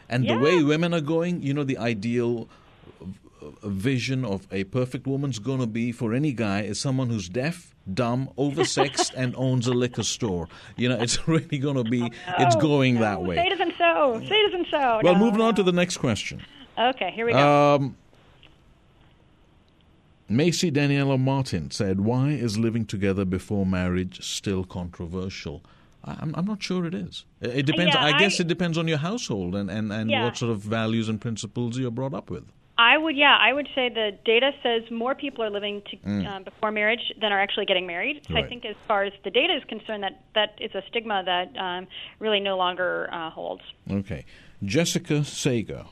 [0.10, 0.34] And Yeah.
[0.36, 2.50] the way women are going, you know, the ideal
[3.64, 7.74] vision of a perfect woman's going to be for any guy is someone who's deaf,
[7.92, 10.48] dumb, oversexed, and owns a liquor store.
[10.76, 13.36] You know, it's really going to be, it's Oh, going no, that way.
[13.36, 14.20] Say it isn't so.
[14.28, 15.00] Say it isn't so.
[15.04, 16.42] Well, No, moving on to the next question.
[16.78, 17.76] Okay, here we go.
[17.76, 17.96] Um,
[20.28, 25.64] Macy Daniela Martin said, Why is living together before marriage still controversial?
[26.04, 27.26] I- I'm, I'm not sure it is.
[27.42, 27.94] It depends.
[27.96, 30.24] Yeah, I guess I- it depends on your household and, and, and Yeah.
[30.26, 32.46] what sort of values and principles you're brought up with.
[32.78, 36.44] I would, yeah, I would say the data says more people are living to, um,
[36.46, 38.22] before marriage than are actually getting married.
[38.30, 38.48] So I Mm.
[38.50, 41.88] Think, as far as the data is concerned, that that is a stigma that um,
[42.20, 43.64] really no longer uh, holds.
[43.92, 44.24] Okay.
[44.64, 45.86] Jessica Sager.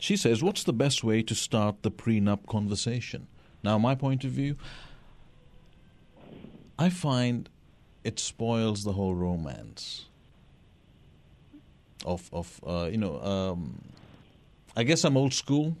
[0.00, 3.26] She says, What's the best way to start the prenup conversation?
[3.62, 4.56] Now, my point of view,
[6.78, 7.48] I find
[8.04, 10.06] it spoils the whole romance
[12.06, 13.80] of, of uh, you know, um,
[14.76, 15.76] I guess I'm old school.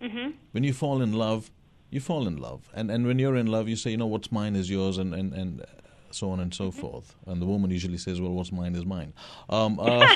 [0.00, 1.50] hmm When you fall in love,
[1.90, 2.68] you fall in love.
[2.74, 5.14] And, and when you're in love, you say, you know, what's mine is yours, and,
[5.14, 5.64] and, and
[6.10, 7.14] so on and so forth.
[7.26, 9.12] And the woman usually says, well, what's mine is mine.
[9.48, 10.06] Um, uh,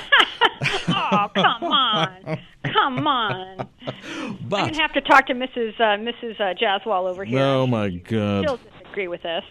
[0.89, 3.69] Oh, come on, come on!
[3.87, 5.75] I'm gonna have to talk to Mrs.
[5.81, 6.41] Uh, Mrs.
[6.41, 7.41] Uh, Jaswal over here.
[7.41, 8.45] oh my god!
[8.45, 9.45] She'll disagree with this.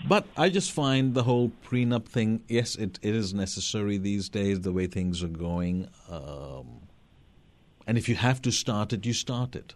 [0.00, 2.42] But I just find the whole prenup thing.
[2.48, 4.60] Yes, it, it is necessary these days.
[4.60, 6.88] The way things are going, um,
[7.86, 9.74] and if you have to start it, you start it.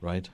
[0.00, 0.30] Right?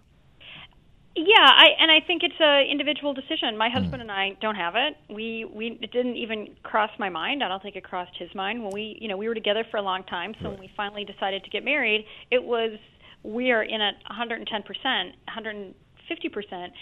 [1.17, 3.57] Yeah, I and I think it's a individual decision.
[3.57, 3.75] My Hmm.
[3.81, 4.97] husband and I don't have it.
[5.09, 7.43] We we it didn't even cross my mind.
[7.43, 9.79] I don't think it crossed his mind when we you know we were together for
[9.79, 10.35] a long time.
[10.43, 12.79] So when we finally decided to get married, it was
[13.23, 16.73] we are in at 110 percent, 150 percent,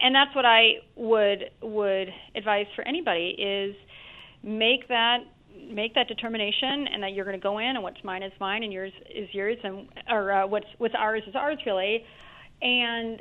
[0.00, 3.74] and that's what I would would advise for anybody is
[4.42, 5.18] make that
[5.70, 8.62] make that determination and that you're going to go in and what's mine is mine
[8.62, 12.04] and yours is yours and or uh, what's what's ours is ours really
[12.60, 13.20] and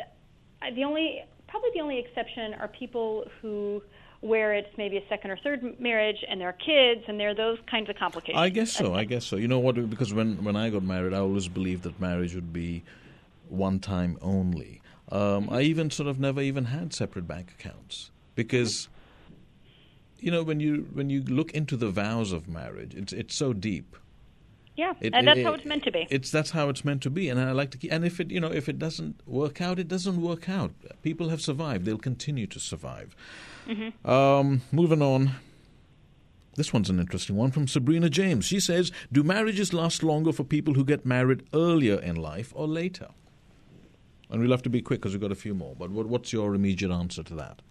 [0.76, 3.82] the only probably the only exception are people who
[4.22, 7.36] where it's maybe a second or third marriage and there are kids and there are
[7.36, 8.40] those kinds of complications.
[8.40, 8.94] I guess so.
[8.94, 9.36] I guess so.
[9.36, 9.76] You know what?
[9.90, 12.84] Because when when I got married, I always believed that marriage would be
[13.50, 14.82] one time only.
[15.14, 18.90] Um, I even sort of never even had separate bank accounts because
[20.20, 23.54] you know when you when you look into the vows of marriage, it's it's so
[23.54, 23.96] deep.
[24.76, 26.08] Yeah, it, and that's it, how it's meant to be.
[26.10, 27.94] It's that's how it's meant to be, and I like to keep.
[27.94, 30.72] And if it you know if it doesn't work out, it doesn't work out.
[31.04, 33.16] People have survived; they'll continue to survive.
[33.68, 34.10] Mm-hmm.
[34.10, 35.34] Um, moving on.
[36.56, 38.46] This one's an interesting one from Sabrina James.
[38.46, 42.68] She says, "Do marriages last longer for people who get married earlier in life or
[42.68, 43.10] later?"
[44.34, 45.76] And we'll have to be quick because we've got a few more.
[45.78, 47.62] But what, what's your immediate answer to that?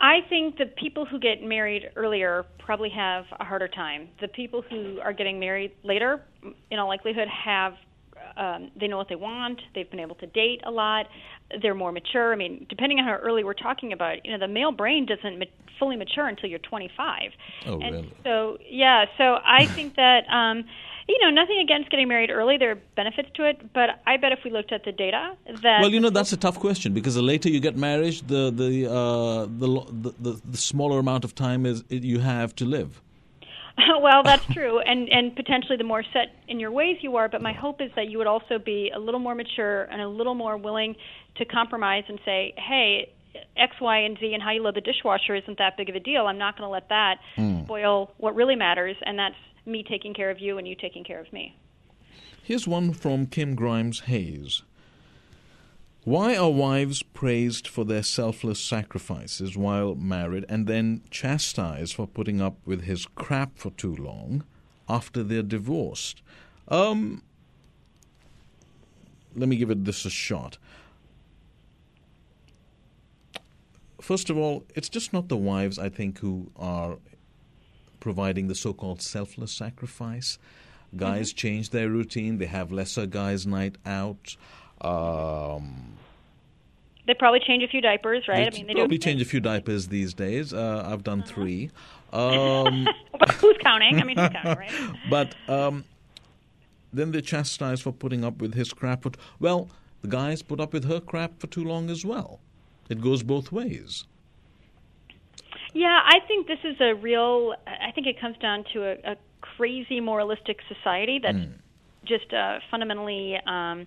[0.00, 4.08] I think the people who get married earlier probably have a harder time.
[4.22, 6.22] The people who are getting married later,
[6.70, 7.74] in all likelihood, have
[8.36, 9.60] um, they know what they want.
[9.74, 11.06] They've been able to date a lot.
[11.60, 12.32] They're more mature.
[12.32, 15.38] I mean, depending on how early we're talking about, you know, the male brain doesn't
[15.38, 15.44] ma-
[15.78, 17.30] fully mature until you're 25.
[17.66, 18.16] Oh, and really?
[18.24, 20.22] So yeah, so I think that.
[20.30, 20.64] Um,
[21.08, 22.56] you know, nothing against getting married early.
[22.58, 25.80] There are benefits to it, but I bet if we looked at the data, that
[25.80, 28.90] well, you know, that's a tough question because the later you get married, the the
[28.90, 33.00] uh, the, the, the smaller amount of time is you have to live.
[34.00, 37.28] well, that's true, and and potentially the more set in your ways you are.
[37.28, 40.08] But my hope is that you would also be a little more mature and a
[40.08, 40.96] little more willing
[41.36, 43.12] to compromise and say, hey.
[43.56, 46.00] X, Y, and Z, and how you load the dishwasher isn't that big of a
[46.00, 46.26] deal.
[46.26, 47.64] I'm not going to let that mm.
[47.64, 51.20] spoil what really matters, and that's me taking care of you and you taking care
[51.20, 51.56] of me.
[52.42, 54.62] Here's one from Kim Grimes Hayes.
[56.04, 62.40] Why are wives praised for their selfless sacrifices while married and then chastised for putting
[62.40, 64.42] up with his crap for too long
[64.88, 66.20] after they're divorced?
[66.66, 67.22] Um,
[69.36, 70.58] let me give it this a shot.
[74.00, 76.98] First of all, it's just not the wives, I think, who are
[78.02, 80.36] providing the so-called selfless sacrifice.
[80.94, 81.36] Guys mm-hmm.
[81.36, 82.38] change their routine.
[82.38, 84.36] They have lesser guys' night out.
[84.80, 85.94] Um,
[87.06, 88.52] they probably change a few diapers, right?
[88.52, 89.04] I mean, they probably do.
[89.04, 90.52] change a few diapers these days.
[90.52, 91.32] Uh, I've done uh-huh.
[91.32, 91.70] three.
[92.12, 92.86] Um,
[93.40, 93.98] who's counting?
[93.98, 94.70] I mean, who's counting, right?
[95.08, 95.82] but um,
[96.92, 99.06] then they're chastised for putting up with his crap.
[99.40, 99.70] Well,
[100.02, 102.40] the guys put up with her crap for too long as well.
[102.90, 104.04] It goes both ways.
[105.72, 107.54] Yeah, I think this is a real.
[107.66, 111.54] I think it comes down to a, a crazy moralistic society that's mm.
[112.04, 113.36] just uh, fundamentally.
[113.46, 113.86] Um,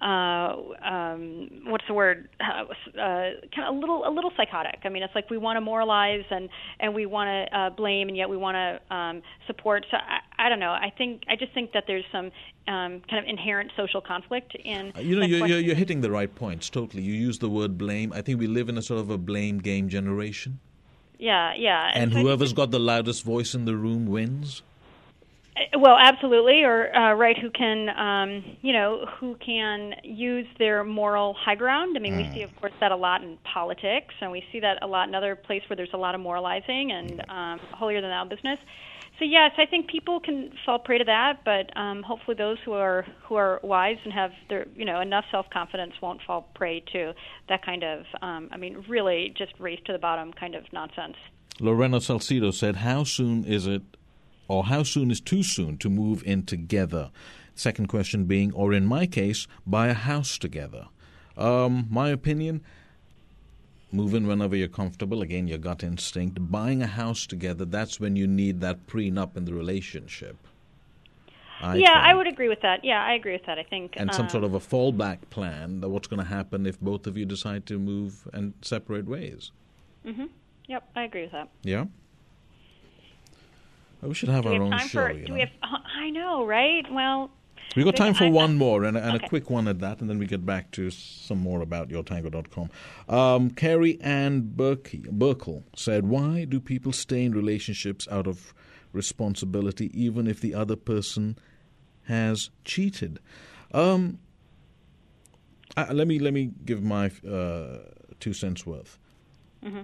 [0.00, 2.28] uh, um, what's the word?
[2.40, 2.64] Uh,
[2.98, 4.80] uh, kind of a little, a little psychotic.
[4.84, 6.48] I mean, it's like we want to moralize and
[6.80, 9.84] and we want to uh, blame, and yet we want to um, support.
[9.90, 10.70] So I, I don't know.
[10.70, 12.26] I think I just think that there's some
[12.66, 14.92] um, kind of inherent social conflict in.
[14.96, 16.70] Uh, you know, you're, you're, you're hitting the right points.
[16.70, 17.02] Totally.
[17.02, 18.12] You use the word blame.
[18.14, 20.60] I think we live in a sort of a blame game generation.
[21.20, 21.90] Yeah, yeah.
[21.92, 24.62] And, and whoever's got the loudest voice in the room wins.
[25.54, 30.82] Uh, well, absolutely, or uh, right, who can, um, you know, who can use their
[30.82, 31.94] moral high ground.
[31.94, 32.26] I mean, mm.
[32.26, 35.08] we see, of course, that a lot in politics, and we see that a lot
[35.08, 38.58] in other places where there's a lot of moralizing and um, holier than thou business.
[39.20, 42.72] So yes, I think people can fall prey to that, but um, hopefully those who
[42.72, 46.82] are who are wise and have their you know enough self confidence won't fall prey
[46.94, 47.12] to
[47.50, 51.16] that kind of um, I mean really just race to the bottom kind of nonsense.
[51.60, 53.82] Lorena Salcido said, "How soon is it,
[54.48, 57.10] or how soon is too soon to move in together?"
[57.54, 60.88] Second question being, or in my case, buy a house together.
[61.36, 62.62] Um, my opinion
[63.92, 65.22] Move in whenever you're comfortable.
[65.22, 66.38] Again, your gut instinct.
[66.50, 70.36] Buying a house together, that's when you need that prenup in the relationship.
[71.60, 71.98] I yeah, think.
[71.98, 72.84] I would agree with that.
[72.84, 73.58] Yeah, I agree with that.
[73.58, 73.94] I think.
[73.96, 77.18] And some sort of a fallback plan that what's going to happen if both of
[77.18, 79.50] you decide to move and separate ways.
[80.06, 80.26] Mm-hmm.
[80.68, 81.48] Yep, I agree with that.
[81.62, 81.86] Yeah.
[84.02, 85.08] We should have our have own show.
[85.08, 85.34] For, do know?
[85.34, 85.50] we have?
[85.62, 86.90] I know, right?
[86.90, 87.30] Well,
[87.76, 89.24] We've got time for one more, and, and okay.
[89.24, 92.70] a quick one at that, and then we get back to some more about yourtango.com.
[93.08, 98.52] Um, Carrie Ann Burke, Burkle said, Why do people stay in relationships out of
[98.92, 101.38] responsibility even if the other person
[102.04, 103.20] has cheated?
[103.72, 104.18] Um,
[105.76, 107.78] uh, let me let me give my uh,
[108.18, 108.98] two cents worth.
[109.64, 109.82] Mm-hmm.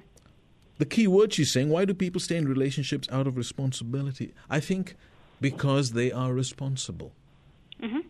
[0.78, 4.34] The key word she's saying: Why do people stay in relationships out of responsibility?
[4.50, 4.96] I think
[5.40, 7.12] because they are responsible.
[7.82, 8.00] Mm-hmm.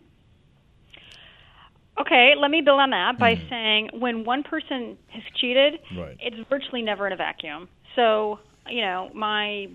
[1.99, 3.49] Okay, let me build on that by mm.
[3.49, 6.15] saying when one person has cheated, right.
[6.19, 7.67] it's virtually never in a vacuum.
[7.95, 8.39] So,
[8.69, 9.67] you know, my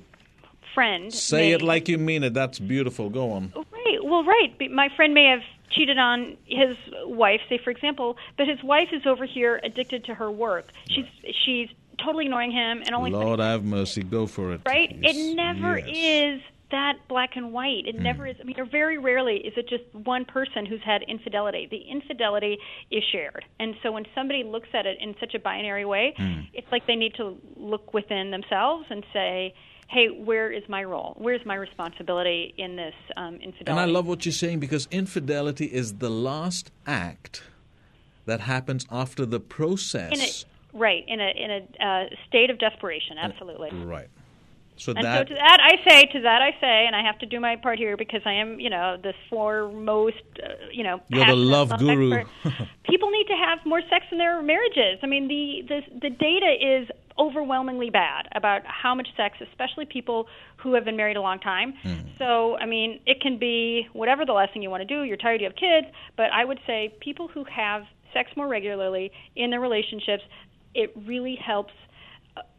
[0.75, 1.13] friend.
[1.13, 2.35] Say may, it like you mean it.
[2.35, 3.11] That's beautiful.
[3.11, 3.53] Go on.
[3.55, 3.99] Right.
[4.05, 4.55] Well, right.
[4.71, 9.07] My friend may have cheated on his wife, say for example, but his wife is
[9.07, 10.67] over here addicted to her work.
[10.89, 11.07] She's
[11.45, 11.69] she's
[11.99, 14.61] totally ignoring him and only Lord have mercy, go for it.
[14.67, 14.97] right.
[15.01, 15.89] Yes, It never yes.
[15.89, 17.87] is that black and white.
[17.87, 18.03] It Mm.
[18.03, 18.37] never is.
[18.41, 21.69] I mean, or very rarely is it just one person who's had infidelity.
[21.71, 22.59] The infidelity
[22.91, 26.49] is shared, and so when somebody looks at it in such a binary way, Mm.
[26.53, 29.55] it's like they need to look within themselves and say.
[29.89, 31.13] Hey, where is my role?
[31.19, 33.71] Where's my responsibility in this um, infidelity?
[33.73, 37.43] And I love what you're saying because infidelity is the last act
[38.25, 40.47] that happens after the in process.
[40.75, 43.19] a right in a in a uh, state of desperation.
[43.19, 43.69] Absolutely.
[43.85, 44.09] Right.
[44.83, 47.19] So And that so to that I say, to that I say, and I have
[47.21, 51.01] to do my part here because I am, you know, the foremost, uh, you know,
[51.09, 52.25] You're the love guru.
[52.85, 54.99] People need to have more sex in their marriages.
[55.03, 60.27] I mean, the the the data is overwhelmingly bad about how much sex, especially people
[60.57, 61.75] who have been married a long time.
[61.83, 61.95] Hmm.
[62.19, 65.03] So, I mean, it can be whatever the last thing you want to do.
[65.03, 69.13] You're tired, you have kids, but I would say people who have sex more regularly
[69.37, 70.23] in their relationships,
[70.75, 71.73] it really helps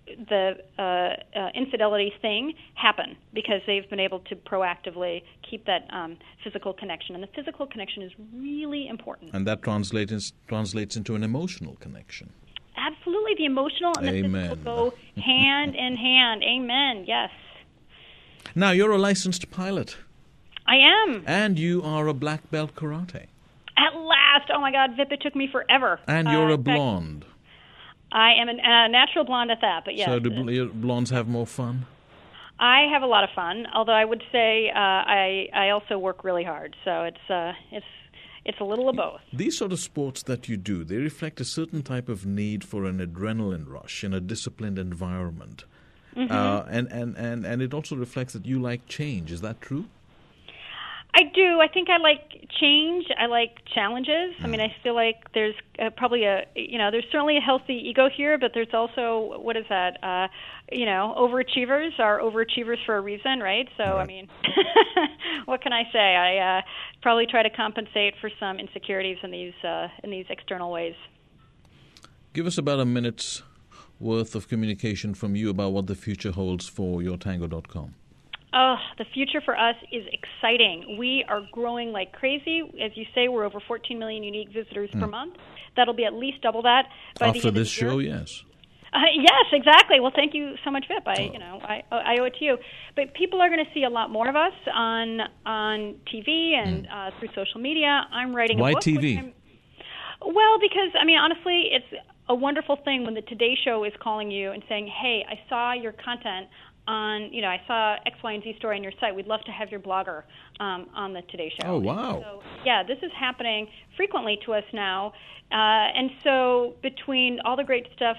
[0.05, 0.83] the uh,
[1.39, 7.15] uh, infidelity thing happen because they've been able to proactively keep that um, physical connection,
[7.15, 9.33] and the physical connection is really important.
[9.33, 12.31] and that translates translates into an emotional connection.
[12.75, 14.49] Absolutely, the emotional and the Amen.
[14.49, 16.43] physical go hand in hand.
[16.43, 17.05] Amen.
[17.07, 17.29] Yes,
[18.55, 19.95] Now you're a licensed pilot
[20.67, 21.23] I am.
[21.25, 23.27] and you are a black belt karate
[23.77, 25.11] At last, oh my God, Vip!
[25.11, 25.99] It took me forever.
[26.07, 27.25] and Uh, you're a blonde.
[27.27, 27.32] I
[28.13, 31.85] am a natural blonde at that, but yes, So do bl- blondes have more fun?
[32.59, 33.67] I have a lot of fun.
[33.73, 37.85] Although I would say uh, I I also work really hard, so it's uh, it's
[38.45, 39.21] it's a little of both.
[39.31, 42.85] These sort of sports that you do, they reflect a certain type of need for
[42.85, 45.65] an adrenaline rush in a disciplined environment.
[46.15, 46.31] Mm-hmm.
[46.31, 49.31] Uh, and, and, and, and it also reflects that you like change.
[49.31, 49.85] Is that true?
[51.15, 51.59] I do.
[51.61, 53.05] I think I like change.
[53.19, 54.33] I like challenges.
[54.41, 57.75] I mean, I feel like there's uh, probably a you know there's certainly a healthy
[57.75, 60.03] ego here, but there's also what is that?
[60.03, 60.27] Uh,
[60.71, 63.69] you know, overachievers are overachievers for a reason, right?
[63.77, 64.27] So I mean,
[65.45, 65.99] what can I say?
[65.99, 66.61] I uh,
[67.03, 70.95] probably try to compensate for some insecurities in these uh, in these external ways.
[72.33, 73.43] Give us about a minute's
[73.99, 77.93] worth of communication from you about what the future holds for your yourtango.com.
[78.55, 80.97] Oh, the future for us is exciting.
[80.99, 82.61] We are growing like crazy.
[82.83, 85.35] As you say, we're over 14 million unique visitors per month.
[85.75, 86.83] That'll be at least double that
[87.19, 87.91] by the After end this of the year.
[87.91, 88.43] show, yes.
[88.93, 89.99] Uh, yes, exactly.
[89.99, 91.01] Well, thank you so much, Vip.
[91.07, 92.57] I, you know, I, I owe it to you.
[92.95, 96.87] But people are going to see a lot more of us on on TV and
[96.93, 98.05] uh, through social media.
[98.11, 98.83] I'm writing Why a book.
[98.83, 99.33] TV?
[100.21, 104.29] well, because I mean, honestly, it's a wonderful thing when the Today Show is calling
[104.29, 106.47] you and saying, "Hey, I saw your content
[106.87, 109.15] on, you know, I saw X, Y, and Z story on your site.
[109.15, 110.23] We'd love to have your blogger
[110.59, 112.21] um, on the Today Show." Oh, wow.
[112.21, 115.13] So, yeah, this is happening frequently to us now,
[115.51, 118.17] uh, and so between all the great stuff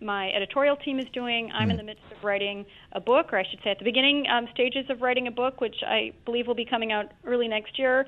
[0.00, 3.44] my editorial team is doing, I'm in the midst of writing a book, or I
[3.48, 6.54] should say, at the beginning um, stages of writing a book, which I believe will
[6.54, 8.06] be coming out early next year.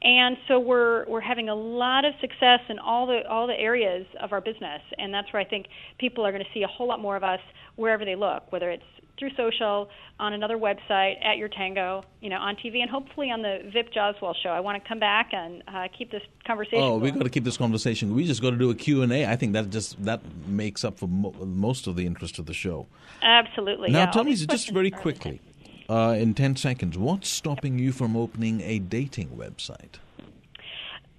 [0.00, 4.06] And so we're we're having a lot of success in all the all the areas
[4.20, 5.66] of our business, and that's where I think
[5.98, 7.40] people are going to see a whole lot more of us
[7.74, 8.84] wherever they look, whether it's
[9.18, 9.88] through social,
[10.20, 13.92] on another website, at your tango, you know, on TV, and hopefully on the Vip
[13.92, 14.50] Jaswal show.
[14.50, 16.80] I want to come back and uh, keep this conversation.
[16.80, 17.20] Oh, we going.
[17.20, 18.14] got to keep this conversation.
[18.14, 19.26] We just got to do a Q&A.
[19.26, 22.54] I think that just that makes up for mo- most of the interest of the
[22.54, 22.86] show.
[23.22, 23.90] absolutely.
[23.90, 24.10] Now, yeah.
[24.10, 25.40] tell me, just very quickly,
[25.88, 29.96] uh, in 10 seconds, what's stopping you from opening a dating website?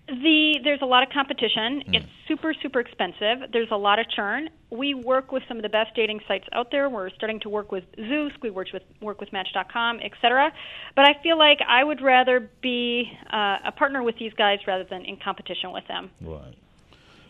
[0.09, 1.81] The there's a lot of competition.
[1.81, 1.93] Hmm.
[1.95, 3.51] It's super super expensive.
[3.51, 4.49] There's a lot of churn.
[4.71, 6.89] We work with some of the best dating sites out there.
[6.89, 8.41] We're starting to work with Zoosk.
[8.41, 10.51] We work with work with Match.com, etc.
[10.95, 14.83] But I feel like I would rather be uh, a partner with these guys rather
[14.83, 16.09] than in competition with them.
[16.21, 16.55] Right.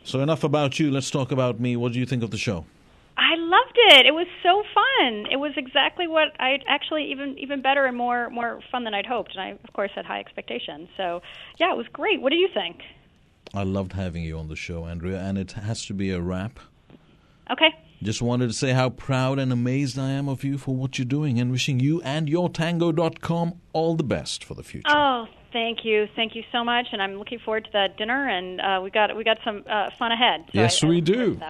[0.03, 0.89] So enough about you.
[0.89, 1.75] Let's talk about me.
[1.75, 2.65] What do you think of the show?
[3.21, 4.05] I loved it.
[4.05, 5.25] It was so fun.
[5.29, 9.05] It was exactly what I actually even even better and more more fun than I'd
[9.05, 9.31] hoped.
[9.35, 10.87] And I of course had high expectations.
[10.95, 11.21] So
[11.57, 12.21] yeah, it was great.
[12.21, 12.77] What do you think?
[13.53, 16.59] I loved having you on the show, Andrea, and it has to be a wrap.
[17.51, 17.69] Okay.
[18.01, 21.05] Just wanted to say how proud and amazed I am of you for what you're
[21.05, 24.87] doing and wishing you and yourtango.com all the best for the future.
[24.89, 28.29] Oh, thank you, thank you so much, and I'm looking forward to that dinner.
[28.29, 30.45] And uh, we got we got some uh, fun ahead.
[30.45, 31.41] So Yes, I- I we do.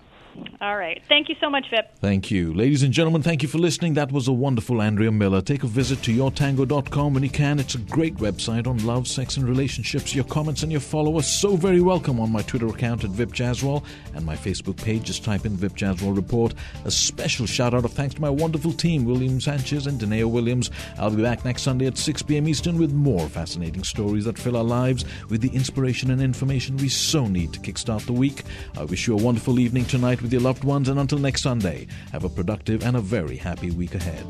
[0.62, 1.02] All right.
[1.08, 1.98] Thank you so much, Vip.
[2.00, 2.54] Thank you.
[2.54, 3.94] Ladies and gentlemen, thank you for listening.
[3.94, 5.42] That was a wonderful Andrea Miller.
[5.42, 7.60] Take a visit to yourtango.com when you can.
[7.60, 10.14] It's a great website on love, sex, and relationships.
[10.14, 13.86] Your comments and your followers so very welcome on my Twitter account at Vip Jaswal
[14.16, 15.04] and my Facebook page.
[15.04, 16.54] Just type in Vip Jaswal Report.
[16.86, 20.72] A special shout out of thanks to my wonderful team, William Sanchez and Daneo Williams.
[20.98, 22.48] I'll be back next Sunday at 6 p.m.
[22.48, 26.90] Eastern with more fascinating stories that fill our lives with the inspiration and information we
[26.90, 28.44] so need to kickstart the week.
[28.78, 31.88] I wish you a wonderful evening tonight with your loved ones, and until next Sunday,
[32.12, 34.24] have a productive and a very happy week ahead.